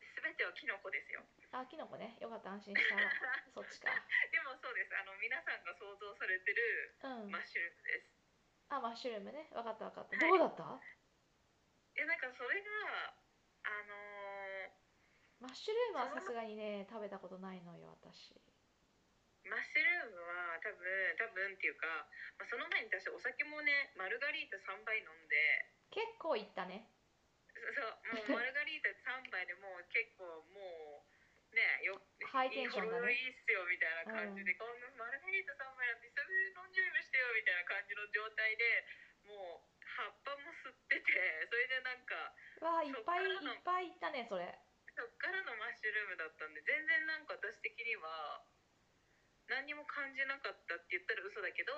[0.00, 1.22] すべてはキノコですよ。
[1.56, 2.16] あキノコね。
[2.20, 2.96] よかった安心した。
[3.54, 3.88] そっちか。
[4.30, 4.94] でも、そうです。
[4.96, 7.30] あの、皆さんが想像されてるうん。
[7.30, 8.10] マッシュルームです。
[8.68, 9.48] あマッシュルームね。
[9.52, 10.16] 分かった分かった。
[10.16, 10.28] はい。
[10.28, 10.62] どうだった？
[11.96, 12.70] いや、なんか、それが、
[13.64, 14.76] あのー
[15.38, 18.32] マッシュルームはさすがにね食べたことないのよ私。
[19.44, 21.86] マッシュルームは多分多分っていうか、
[22.38, 26.88] まあ、その前に私お酒もねマルガリータ3杯飲んで結構いったね。
[27.52, 30.95] そそうもうマルガリータ3杯でもう結構もう
[31.56, 31.96] ねよ
[32.28, 33.16] ハイテンションだね。
[33.16, 38.84] いいっすよみたいな感じで、こんなマルガリータ3杯なんて久々に飲んじゃいましたよみたいな感じの状態で
[39.24, 41.08] もう葉っぱも吸ってて
[41.48, 44.52] それでなんかうわいっぱいいっぱいいったねそれ。
[44.96, 48.44] そっからのマッシュルームだったんで全然なんか私的には
[49.48, 51.72] 何にも感じなかったって言ったら嘘だけど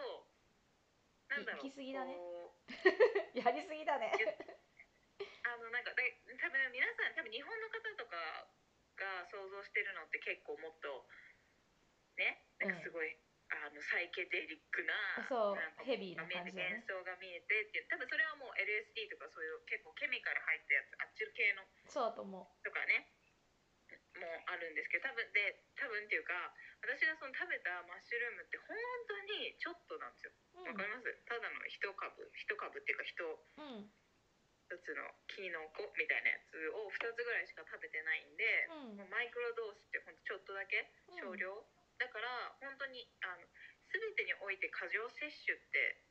[1.28, 2.14] なんだろう行き過ぎだね。
[2.14, 4.12] こう やりすぎだね。
[5.44, 8.48] あのなんかで多分皆さん多分日本の方とか
[8.98, 11.06] が想像してるのって結構もっと
[12.18, 13.14] ねなんかすごい、
[13.54, 16.82] あのサイケデリックなそうなんかヘビーな感じだね。
[16.82, 22.34] 幻想が見えてって多分それはもう LSD とかそういう結構ケミカル入ったやつあっち系のそうだと思
[22.66, 23.14] とかね
[24.18, 26.34] もあるんですけど多分で多分っていうか
[26.82, 28.74] 私がその食べたマッシュルームって本
[29.06, 30.34] 当にちょっとなんですよ。
[30.58, 31.06] うわかります？
[31.24, 33.86] ただの一株一株っていうか一うん
[34.68, 35.00] うん一つの
[35.32, 39.00] キノコみたいなやつを2つぐらいしか食べてないんで、うん。
[39.00, 41.64] もうマイクロドースってほんとちょっとだけ少量、
[41.96, 42.28] だから
[42.60, 43.48] 本当にあの
[43.88, 46.04] 全てにおいて過剰摂取って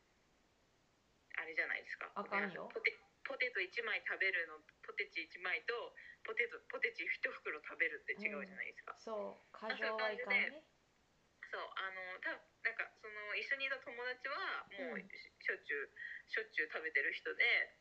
[1.37, 2.09] あれじゃないですか。
[2.17, 2.65] あかんよ。
[2.73, 5.93] ポテポテト1枚食べるのポテチ1枚と
[6.25, 9.53] ポテトポテチ1袋食べるって違うじゃないですか、そう。
[9.53, 10.65] 過剰はいかんね。
[11.47, 12.35] そうあのた
[12.65, 15.93] なんかその一緒にいた友達はもうしょっちゅう
[16.27, 17.77] しょっちゅう食べてる人で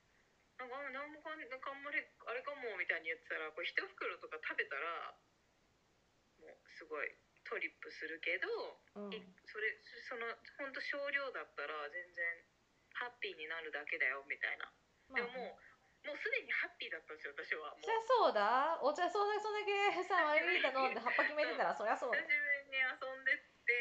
[0.57, 5.13] なんかあなんもかんなんかあんまりあれかもみたいに言ってたらこれ一袋とか食べたら
[6.41, 7.13] もうすごい
[7.47, 8.49] トリップするけど、
[8.99, 9.15] うん。
[9.15, 9.71] いそれ
[10.11, 10.27] その
[10.59, 12.43] 本当少量だったら全然
[12.99, 14.67] ハッピーになるだけだよみたいな、
[15.13, 15.23] まあ。
[15.23, 17.75] でももうもうすでにハッピーだったんですよ私は。
[17.75, 17.87] もう。
[17.87, 18.79] そりゃそうだ。
[18.83, 19.75] お茶そんだそんだけ
[20.07, 22.35] さマルゲリータ飲んで葉っぱ決めてたらそりゃそうだ久しぶ
[22.71, 23.75] りに遊んでって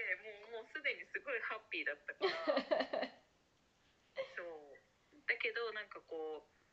[0.51, 3.09] もうもうすでにすごいハッピーだったから。
[4.37, 4.77] そう。
[5.25, 6.64] だけどなんかこう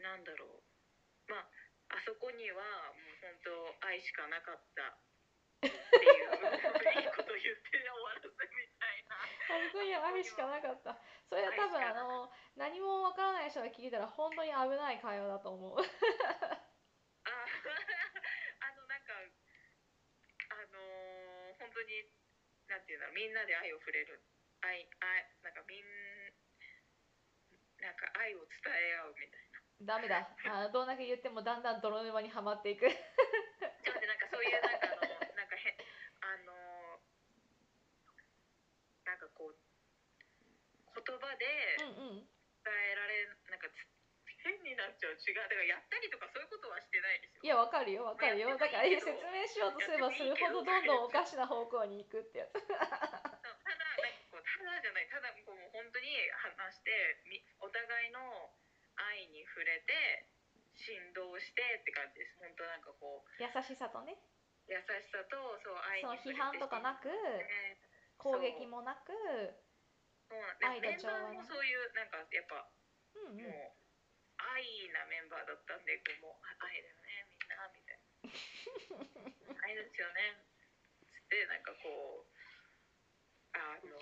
[0.00, 1.30] なんだろう。
[1.30, 1.48] まあ
[1.96, 2.56] あそこには
[2.94, 3.34] もう本
[3.80, 4.98] 当愛しかなかった。
[5.60, 9.16] っていういいこと言って終わらせみたいな。
[9.48, 10.96] 本当に愛しかなかった。
[11.28, 15.78] それは多分あの何もわからない人が聞いたら本当に危ない会話だと思う。
[15.78, 15.86] ああ
[18.72, 19.12] のなんか
[20.50, 22.08] あのー本当に
[22.68, 23.14] なんていうんだろう。
[23.14, 24.22] みんなで愛を触れる。
[24.62, 25.84] 愛愛なんかみん
[27.80, 29.49] なんか愛を伝え合うみたいな
[29.82, 30.28] ダメだ。
[30.48, 32.84] あどんだけ言ってもだんだん泥沼にはまっていく。
[32.84, 32.96] ちょっ
[33.84, 35.76] と待ってなんかそういうなんかあのなんかへ
[36.20, 36.52] あの
[39.04, 41.46] なんかこう言葉で
[41.80, 42.28] うんうん。
[42.60, 43.88] 伝えられなんかつ
[44.44, 45.40] 変になっちゃう違う。
[45.48, 47.44] だからやったりとかそういうことはしてないですよ。
[47.44, 48.52] いやわかるよわかるよ。
[48.52, 56.92] だから説明しようとすればするほどどんどんおかしな方向に行くってやつそうただなんかこうただじゃないただこうもう本当に話して
[57.32, 58.20] みお互いの
[59.00, 60.28] 愛に触れて
[60.90, 62.34] 振動してって感じです。
[62.42, 64.18] 本当なんかこう優しさとね。
[64.66, 67.78] 優しさとそう愛そのに触れて批判とかなくね
[68.18, 69.14] 攻撃もなく
[70.26, 70.42] そう。
[70.58, 72.66] なん愛とメンバ調和のーもそういうなんかやっぱ
[73.14, 73.46] うんうん。
[73.46, 73.70] もう
[74.42, 79.62] 愛なメンバーだったんでこうもうあ愛だよねみんなみたいな。
[79.70, 80.42] 愛ですよね
[81.06, 82.34] つってなんかこう
[83.54, 83.94] あの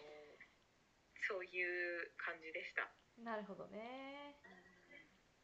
[1.29, 2.89] そういう感じでした。
[3.19, 4.37] なるほどね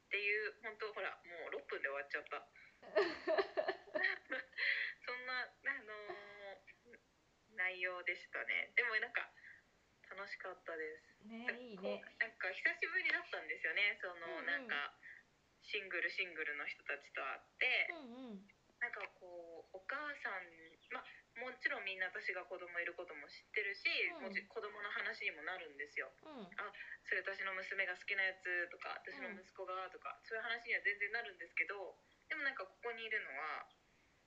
[0.06, 2.46] っていう本当ほらもう6分で終わっちゃった。
[5.04, 6.24] そんなあのー
[7.54, 8.72] 内容でしたね。
[8.74, 9.30] でもなんか
[10.10, 11.22] 楽しかったです。
[11.24, 12.02] ねいいね。
[12.18, 13.98] なんか久しぶりだったんですよね。
[14.02, 14.46] その、うんうん。
[14.46, 14.94] なんか
[15.62, 18.46] シングルシングルの人たちと会って、うんうん。
[18.80, 20.44] なんかこうお母さん
[20.92, 21.04] まあ
[21.34, 23.86] もちろんみんな私が子供いることも知ってるし、
[24.22, 24.30] うん。
[24.30, 26.14] もち子供の話にもなるんですよ。
[26.22, 26.46] うん。
[27.06, 31.98] それ私の娘が好きなやつとか私の息子がとか、そういう話には全然なるんですけど
[32.30, 33.66] でもなんかここにいるのは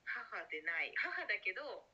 [0.04, 0.92] 母でない。
[1.00, 1.88] 母だけど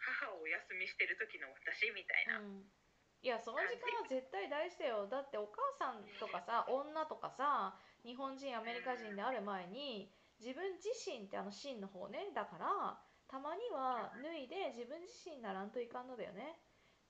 [0.00, 2.64] 母をお休みしてる時の私みたいな、うん。
[3.20, 5.04] いやその時間は絶対大事だよ。
[5.04, 12.98] だってお母さんとかさ女とかさ日本人アメリカ人である前に自分自身ってあの真の方ねだから
[13.28, 16.58] たまには脱いで自分自身にならんといかんのだよね。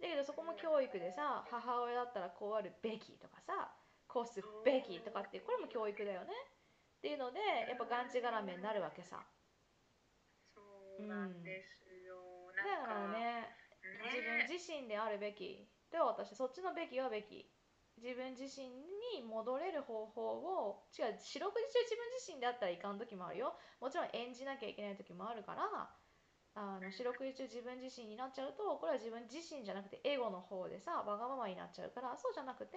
[0.00, 3.74] だけどそこも教育でさ母親だったらこうあるべきとかさ
[4.06, 6.30] こうすべきとかってこれも教育だよね。
[6.98, 7.38] っていうので
[7.68, 9.22] やっぱがんちがらめになるわけさ。
[10.54, 10.60] そ
[10.98, 13.54] うなんですよ、だからねね。
[14.12, 15.68] 自分自身であるべき。
[15.90, 17.50] では私そっちのべきはべき。
[17.96, 18.68] 自分自身
[19.18, 20.22] に戻れる方法
[20.68, 23.58] を違う四六時中自分自身であったらいかん時もあるよ。
[23.80, 25.90] もちろん演じなきゃいけない時もあるから
[26.58, 32.76] あの四六時中自分自身になっちゃうとこれは自分自身じゃなくてエゴの方でさわがままになっちゃうからそうじゃなくて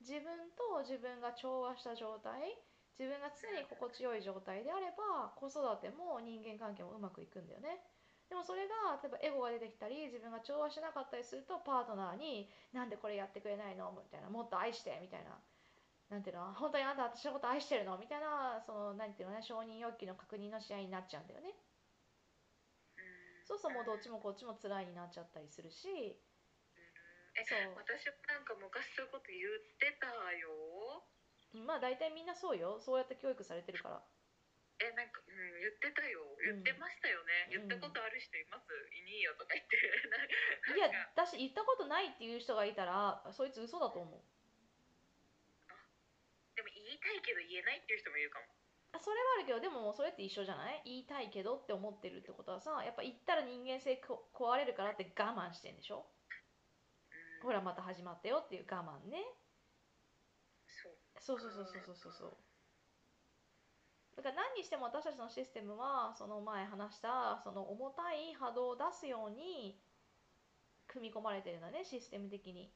[0.00, 2.56] 自分と自分が調和した状態
[2.98, 7.80] 自分が常に心地よい状態であれば子育ても人間関係もうまくいくんだよね。
[8.28, 15.42] でもそれが例えばエゴが出てきたり自分が調和しなかったりするとパートナーに「なんでこれやってくれないの?」みたいな「もっと愛して」みたいな。
[16.08, 16.52] なんていうの？
[16.54, 17.96] 本当にあんた私のこと愛してるの？
[17.98, 21.54] みたいなそのなんていうのね承認欲求の確認の試合になっちゃうんだよね
[23.50, 25.90] うんそうするともうどっちもこっちも辛いになっちゃったりするし。
[27.34, 27.74] えそう。
[27.74, 30.06] 私なんか昔そういうこと言ってた
[30.38, 31.02] よ。
[31.66, 32.78] まあ大体みんなそうよ。
[32.78, 34.06] そうやって教育されてるから。
[34.78, 36.22] えなんか、うん、言ってたよ。
[36.46, 37.68] 言ってましたよね、うん。
[37.68, 38.70] 言ったことある人います？
[38.94, 39.76] いねえよとか言って。
[40.78, 44.22] いや私言ったことないっていう人がいたらそいつ嘘だと思う。
[46.54, 48.46] でも言いたいけど言えないっていう人もいるかも。
[48.46, 48.59] あ
[48.98, 50.82] それはあるけどでもそれって一緒じゃない？
[50.84, 56.06] 言いたいけどって思ってるってことはさやっぱ言ったら人間性こ壊れるからって我慢してんでしょ、
[57.42, 59.22] ほらまた始まったよっていう我慢ね。
[61.18, 62.36] そうそうそうそうそうそうそう。
[64.16, 69.80] だから何にしても私たちのシステムはその前話したその重たい波動を出すように
[70.88, 72.72] 組み込まれてるんだねシステム的に。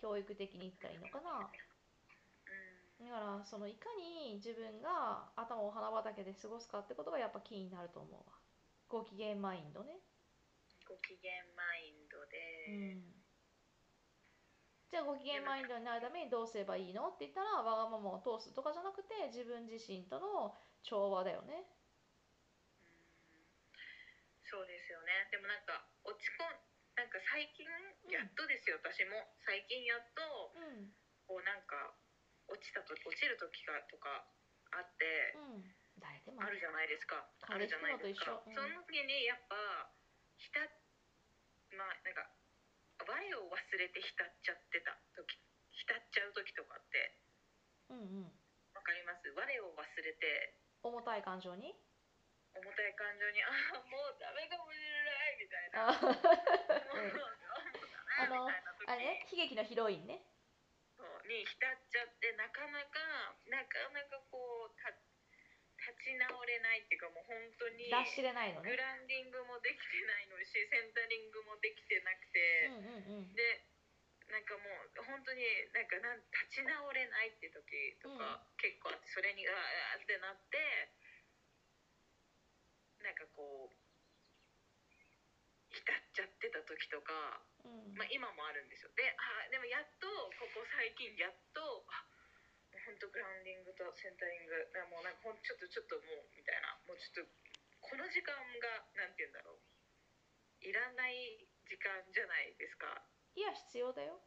[0.00, 1.50] 教育的に言ったらいいのかな。
[2.98, 8.34] だからそのいかに自分が頭を花畑で過ごすかってことがやっぱキーになると思うわ。
[8.88, 10.02] ご機嫌マインドね。
[10.88, 12.40] ご機嫌マインドで、
[12.72, 13.18] うん。
[14.90, 21.68] じゃあご機嫌マインドになるためにどうすればいいのって言ったらわがままを通すとかじゃなくて自分自身との調和だよね。
[24.48, 25.28] そうですよね。
[25.30, 26.56] でもなんか落ち込ん
[26.96, 27.62] なんか最近
[28.10, 29.22] やっとですよ、私も。
[29.46, 30.90] 最近やっとうん。
[31.28, 31.92] こうなんか
[32.48, 34.24] 落ちたと落ちる時がとか
[34.72, 35.74] あって、うん。
[36.00, 36.58] 誰でもある。
[36.58, 37.16] じゃないですか。
[37.42, 38.54] あ風るじゃないですか、うん。
[38.54, 39.56] その時にやっぱ
[40.36, 40.60] ひた
[41.76, 42.30] まあなんか
[43.04, 45.38] 我を忘れて浸っちゃってた時
[45.72, 47.14] 浸っちゃう時とかって
[47.90, 48.32] うんうん。
[48.74, 49.28] わかります？
[49.30, 50.54] 我を忘れて。
[50.82, 51.74] 重たい感情に？
[52.54, 55.88] 重たい感情にああもうダメかもしれないみたいな。
[58.18, 60.22] あ のあれね悲劇のヒロインね
[61.28, 62.98] に浸っちゃってなかなか
[63.52, 64.88] なかなかこうた
[65.78, 68.72] 立ち直れないっていうかもう本当に出しれないのね。
[68.72, 73.36] グランディングもできてないのしセンタリングもできてなくうて、んうんうん。
[73.36, 73.62] で
[74.28, 75.40] なんかもう本当に
[75.72, 76.20] なんかなん
[76.50, 79.52] 立ち直れないって時とか結構あってそれにあ
[79.96, 80.60] あってなって
[83.00, 83.76] なんかこう
[85.72, 87.12] 浸っちゃってた時とか、
[87.68, 87.94] うん。
[87.94, 88.90] まあ、今もあるんですよ。
[88.96, 91.60] であでもやっとここ最近やっと
[91.92, 92.08] あ
[92.88, 94.56] 本当グラウンディングとセンタリング
[94.88, 96.72] もうなんかほんちょっとちょっともうみたいな。
[96.88, 97.36] もうちょっと
[97.84, 99.60] この時間がなんて言うんだろう。
[100.64, 102.88] いらない時間じゃないですか。
[103.36, 104.18] いや必要だよ。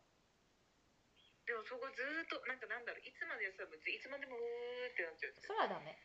[1.43, 3.03] でもそこずーっとなんかなんだろう。
[3.03, 5.57] いつまでやってたらいつまでもうーってなっちゃうんですよ。
[5.57, 5.97] それはダメ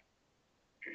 [0.87, 0.93] で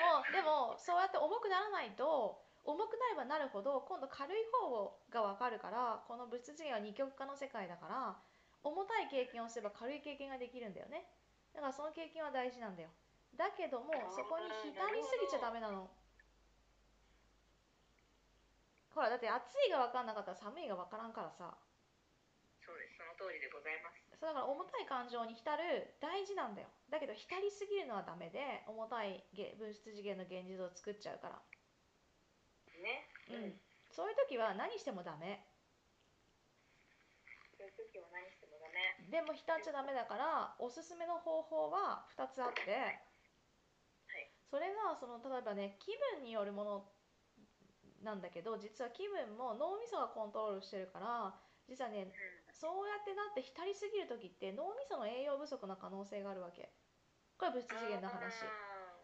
[0.00, 8.18] もでもそうやって重くならないと重くなればなるほど今度軽い方が分かるからこの物次元は二極化の世界だから
[8.66, 11.06] 重たい経験をすれば軽い経験ができるんだよね。
[11.54, 12.90] だからその経験は大事なんだよ。
[13.38, 15.86] だけどもそこに浸りすぎちゃダメなの。
[18.90, 21.54] ほらだって暑いが分かんなかったら寒いが分からんからさ。
[22.58, 22.98] そうです。
[22.98, 24.02] その通りでございます。
[24.18, 26.68] そうだから重たい感情に浸る大事なんだよ。
[26.90, 31.38] だけど浸りすぎるのはダメで重たいげ物質次元の現実を作っちゃうから
[32.82, 33.08] ね。
[33.30, 33.60] うん。
[33.90, 35.40] そういう時は何してもダメ。
[37.56, 39.08] そういう時は何してもダメ。
[39.08, 43.00] でも浸っちゃダメだからおすすめの方法は2つあって、
[44.50, 46.92] それがその例えばね気分によるもの
[48.02, 51.34] なんだけど実は気分も脳みそがコントロールしてるから
[51.68, 52.54] 実はねうん。
[52.54, 56.72] そうやってなって浸りすぎる時って脳みその栄養不足の可能性があるわけ。
[57.36, 58.48] これは物質次元の話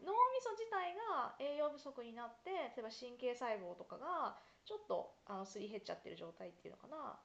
[0.03, 4.37] 脳みそ自体が栄養不足になって例えば神経細胞とかが
[4.67, 7.19] ちょっとあのすり減っちゃってる状態っていうのかな。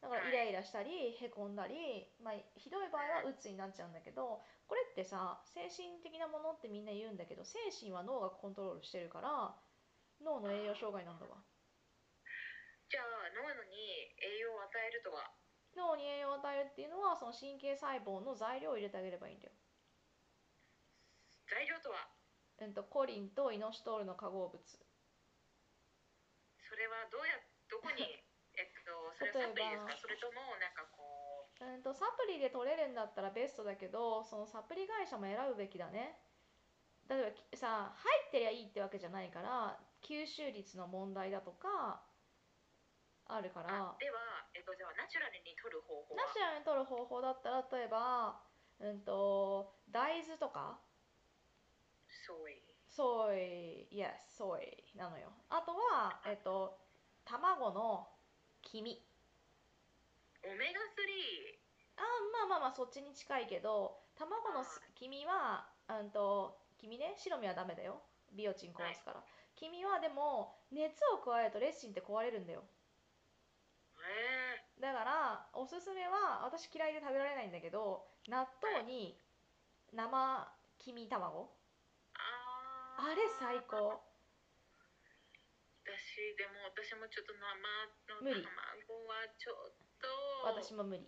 [0.00, 0.30] だからはい。
[0.30, 9.56] イライラしたりへこんだり、まあ、ひどい場合はうつになっちゃうんだけどこれってさ精神的なものってみんな言うんだけど精神は脳がコントロールしてるから
[10.22, 11.42] 脳の栄養障害なんだわ。
[12.88, 13.04] じゃあ
[13.34, 13.74] 脳に
[14.22, 15.26] 栄養を与えるとは？
[15.76, 19.52] 脳に栄養を与えるっていうのはその神経細胞の材料を入れてあげればいいんだよ、
[21.48, 22.08] 材料とは？
[22.58, 24.58] うん、とコリンとイノシトールの化合物。
[24.58, 24.78] そ
[26.76, 27.38] れはどうや
[27.68, 28.02] どこに？
[28.56, 31.64] えっとそれはサプリです例えばかそれともなんかこう？
[31.64, 36.20] うんとサプリで取れるんだったらベストだけどそのサプリ会社も選ぶべきだね。
[37.08, 42.04] 例えばきさ入ってりゃいいってわけじゃないから吸収率の問題だとか
[43.28, 43.90] あるから。
[43.92, 46.26] あでは、えっと、じゃあナチュラルに取る方法は？
[46.26, 48.42] ナチュラルに取る方法だったら例えば、
[48.80, 50.80] うん、と大豆とか
[52.88, 53.86] ソイ。
[53.92, 54.82] yes ソイ。
[54.96, 55.28] なのよ。
[55.50, 56.78] あとは、えっと、
[57.24, 58.08] 卵の
[58.62, 59.02] 黄身。
[60.42, 61.66] オメガ3
[61.96, 62.02] あ
[62.32, 67.14] まあまあまあそっちに近いけど卵のす黄身はうんと黄身ね。
[67.16, 68.02] 白身はダメだよ。
[68.34, 69.22] ビオチン壊すから、
[69.54, 72.62] 黄身はでも熱を加えるとレッシンって壊れるんだよ。
[74.06, 74.80] え。
[74.80, 79.16] だからおすすめは私嫌いで食べられないんだけど納豆に
[79.92, 81.44] 生黄身卵。
[81.44, 81.55] ー、
[82.98, 84.00] あれ最高。
[85.84, 87.44] 私でも私もちょっと生
[88.08, 88.42] の無理。
[88.42, 90.08] 卵はちょっと
[90.48, 91.04] 私も無理。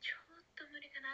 [0.00, 1.08] ちょっと無理かな。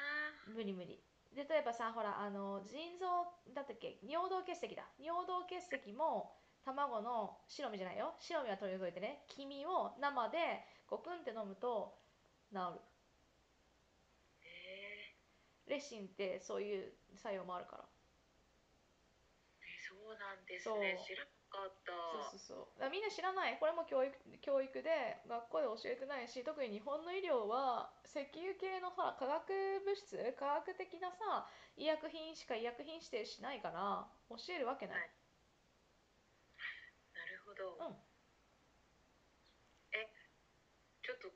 [0.53, 1.01] 無理無理。
[1.35, 3.99] で例えばさほらあの腎臓だったっけ？
[4.03, 4.85] 尿道結石だ。
[4.99, 8.15] 尿道結石も卵の白身じゃないよ。
[8.19, 9.25] 白身は取り除いてね。
[9.29, 11.97] 黄身を生でゴクンって飲むと
[12.53, 12.81] 治る。
[14.43, 15.15] え。
[15.67, 17.85] レシンってそういう作用もあるから
[20.07, 20.79] そうなんですそう。
[20.79, 21.93] ね知らなかった。
[22.31, 22.81] そうそうそう。
[22.81, 23.59] だみんな知らない。
[23.59, 35.11] これも教育教育で学校で教えてないし特に日本の医療は石油系のほら化学物質化学的なさ医薬品しか医薬品指定しないから教えるわけない、はい。
[37.15, 37.97] なるほど、うん。
[39.93, 40.07] え
[41.03, 41.29] ちょっと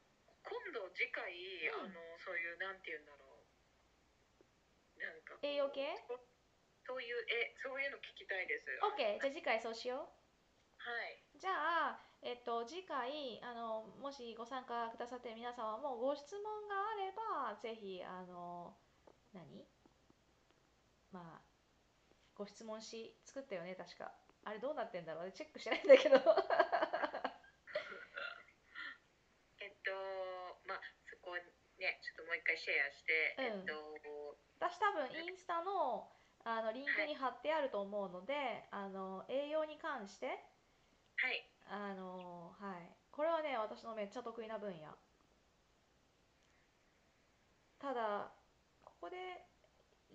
[0.43, 1.33] 今度次回、
[1.69, 1.81] うん。
[1.87, 5.01] あのそういうなんて言うんだろう。
[5.01, 5.97] なんか栄養系？
[6.91, 8.67] そそういうえそういうの聞きたいです。
[8.83, 10.11] OK じゃあ次回そうしよ
[10.83, 18.75] はい、うじゃあえっと次回あのもしご参加くださってる皆様もご質問があればぜひあの
[19.31, 19.63] 何？
[21.13, 21.47] まあ
[22.35, 24.11] ご質問し作ったよね確か。
[24.43, 25.23] あれどうなってんだろう？
[25.23, 26.17] あれチェックしてないんだけど。
[29.63, 29.93] えっと
[30.67, 31.37] まあそこ
[31.79, 33.45] ねちょっともう一回シェアして、うん。
[33.45, 33.79] えっと
[34.59, 36.11] 私多分インスタの
[36.45, 41.45] あのリンクに貼ってあると思うので、あの栄養に関してはい。
[41.69, 42.89] あのはい。
[43.13, 44.89] これはね私のめっちゃ得意な分野。
[47.79, 48.33] ただ
[48.85, 49.17] ここで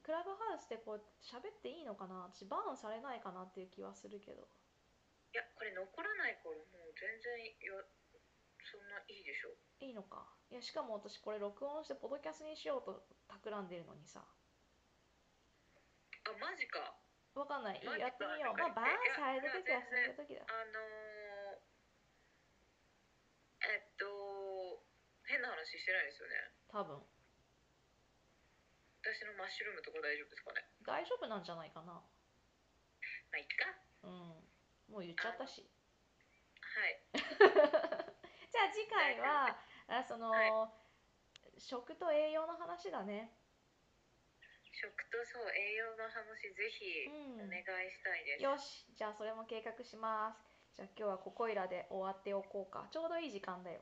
[0.02, 2.30] クラブハウスでこう喋っていいのかな？
[2.30, 4.46] 私バーンされないかなっていう気はするけど。
[5.34, 7.86] いやこれ残らないからもう全然よ
[8.66, 9.54] そんないいでしょ。
[9.82, 10.26] いいのか。
[10.50, 14.22] いやしかも私これ録音してポドキャスにしようと企んでるのにさ
[16.26, 16.98] あマジか。
[17.36, 17.82] わかんない。
[17.84, 18.58] やってみよう。
[18.58, 20.42] まあバーンされる時はされる時だ。
[20.48, 24.06] あのー、えっと
[25.28, 26.54] 変な話してないですよね。
[26.72, 27.02] 多分。
[29.06, 30.66] 私のマッシュルームとか大丈夫ですかね。
[30.82, 31.94] 大丈夫なんじゃないかな。
[31.94, 32.02] ま
[33.34, 33.70] あいっか。
[34.04, 34.42] うん。
[34.90, 35.62] もう言っちゃったし。
[35.62, 37.00] はい。
[37.14, 39.58] じゃあ次回は
[39.88, 40.72] あその、は
[41.58, 43.32] 食と栄養の話だね
[44.76, 47.48] 食とそう栄養の話ぜひうん。
[47.48, 48.86] お願いしたいです、よし。
[48.96, 50.44] じゃあそれも計画します。
[50.76, 52.88] じゃあ今日はここいらで終わっておこうか。
[52.92, 53.80] ちょうどいい時間だよ。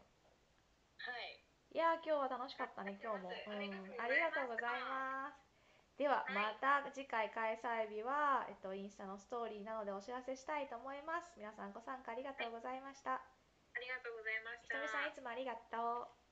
[1.02, 1.42] はい。
[1.74, 3.58] いやー今日は楽しかったね今日も、うん、
[3.98, 5.42] ありがとうございます。
[5.98, 6.34] でははい。
[6.38, 11.34] また次回開催日は、えっと、インスタのストーリーなどでお知らせしたいと思います。
[11.36, 13.18] 皆さんご参加ありがとうございました。
[13.18, 16.24] ありがとうございましひたとみさんいつもありがとう。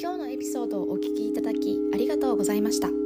[0.00, 3.01] 今日のエピソードをお聞きいただきありがとうございました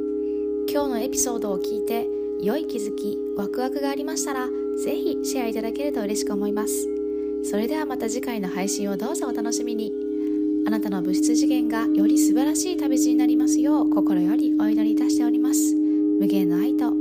[0.69, 2.05] 今日のエピソードを聞いて
[2.41, 4.47] 良い気づきワクワクがありましたら
[4.83, 6.87] ぜひシェアいただけると嬉しく思います。
[7.49, 9.93] それではまた次回の配信をどうぞお楽しみに。
[10.67, 15.73] あなたの物質次元がより素晴らしい旅路になりますよう心よりお祈りいたしております。
[16.19, 16.91] 無限の愛と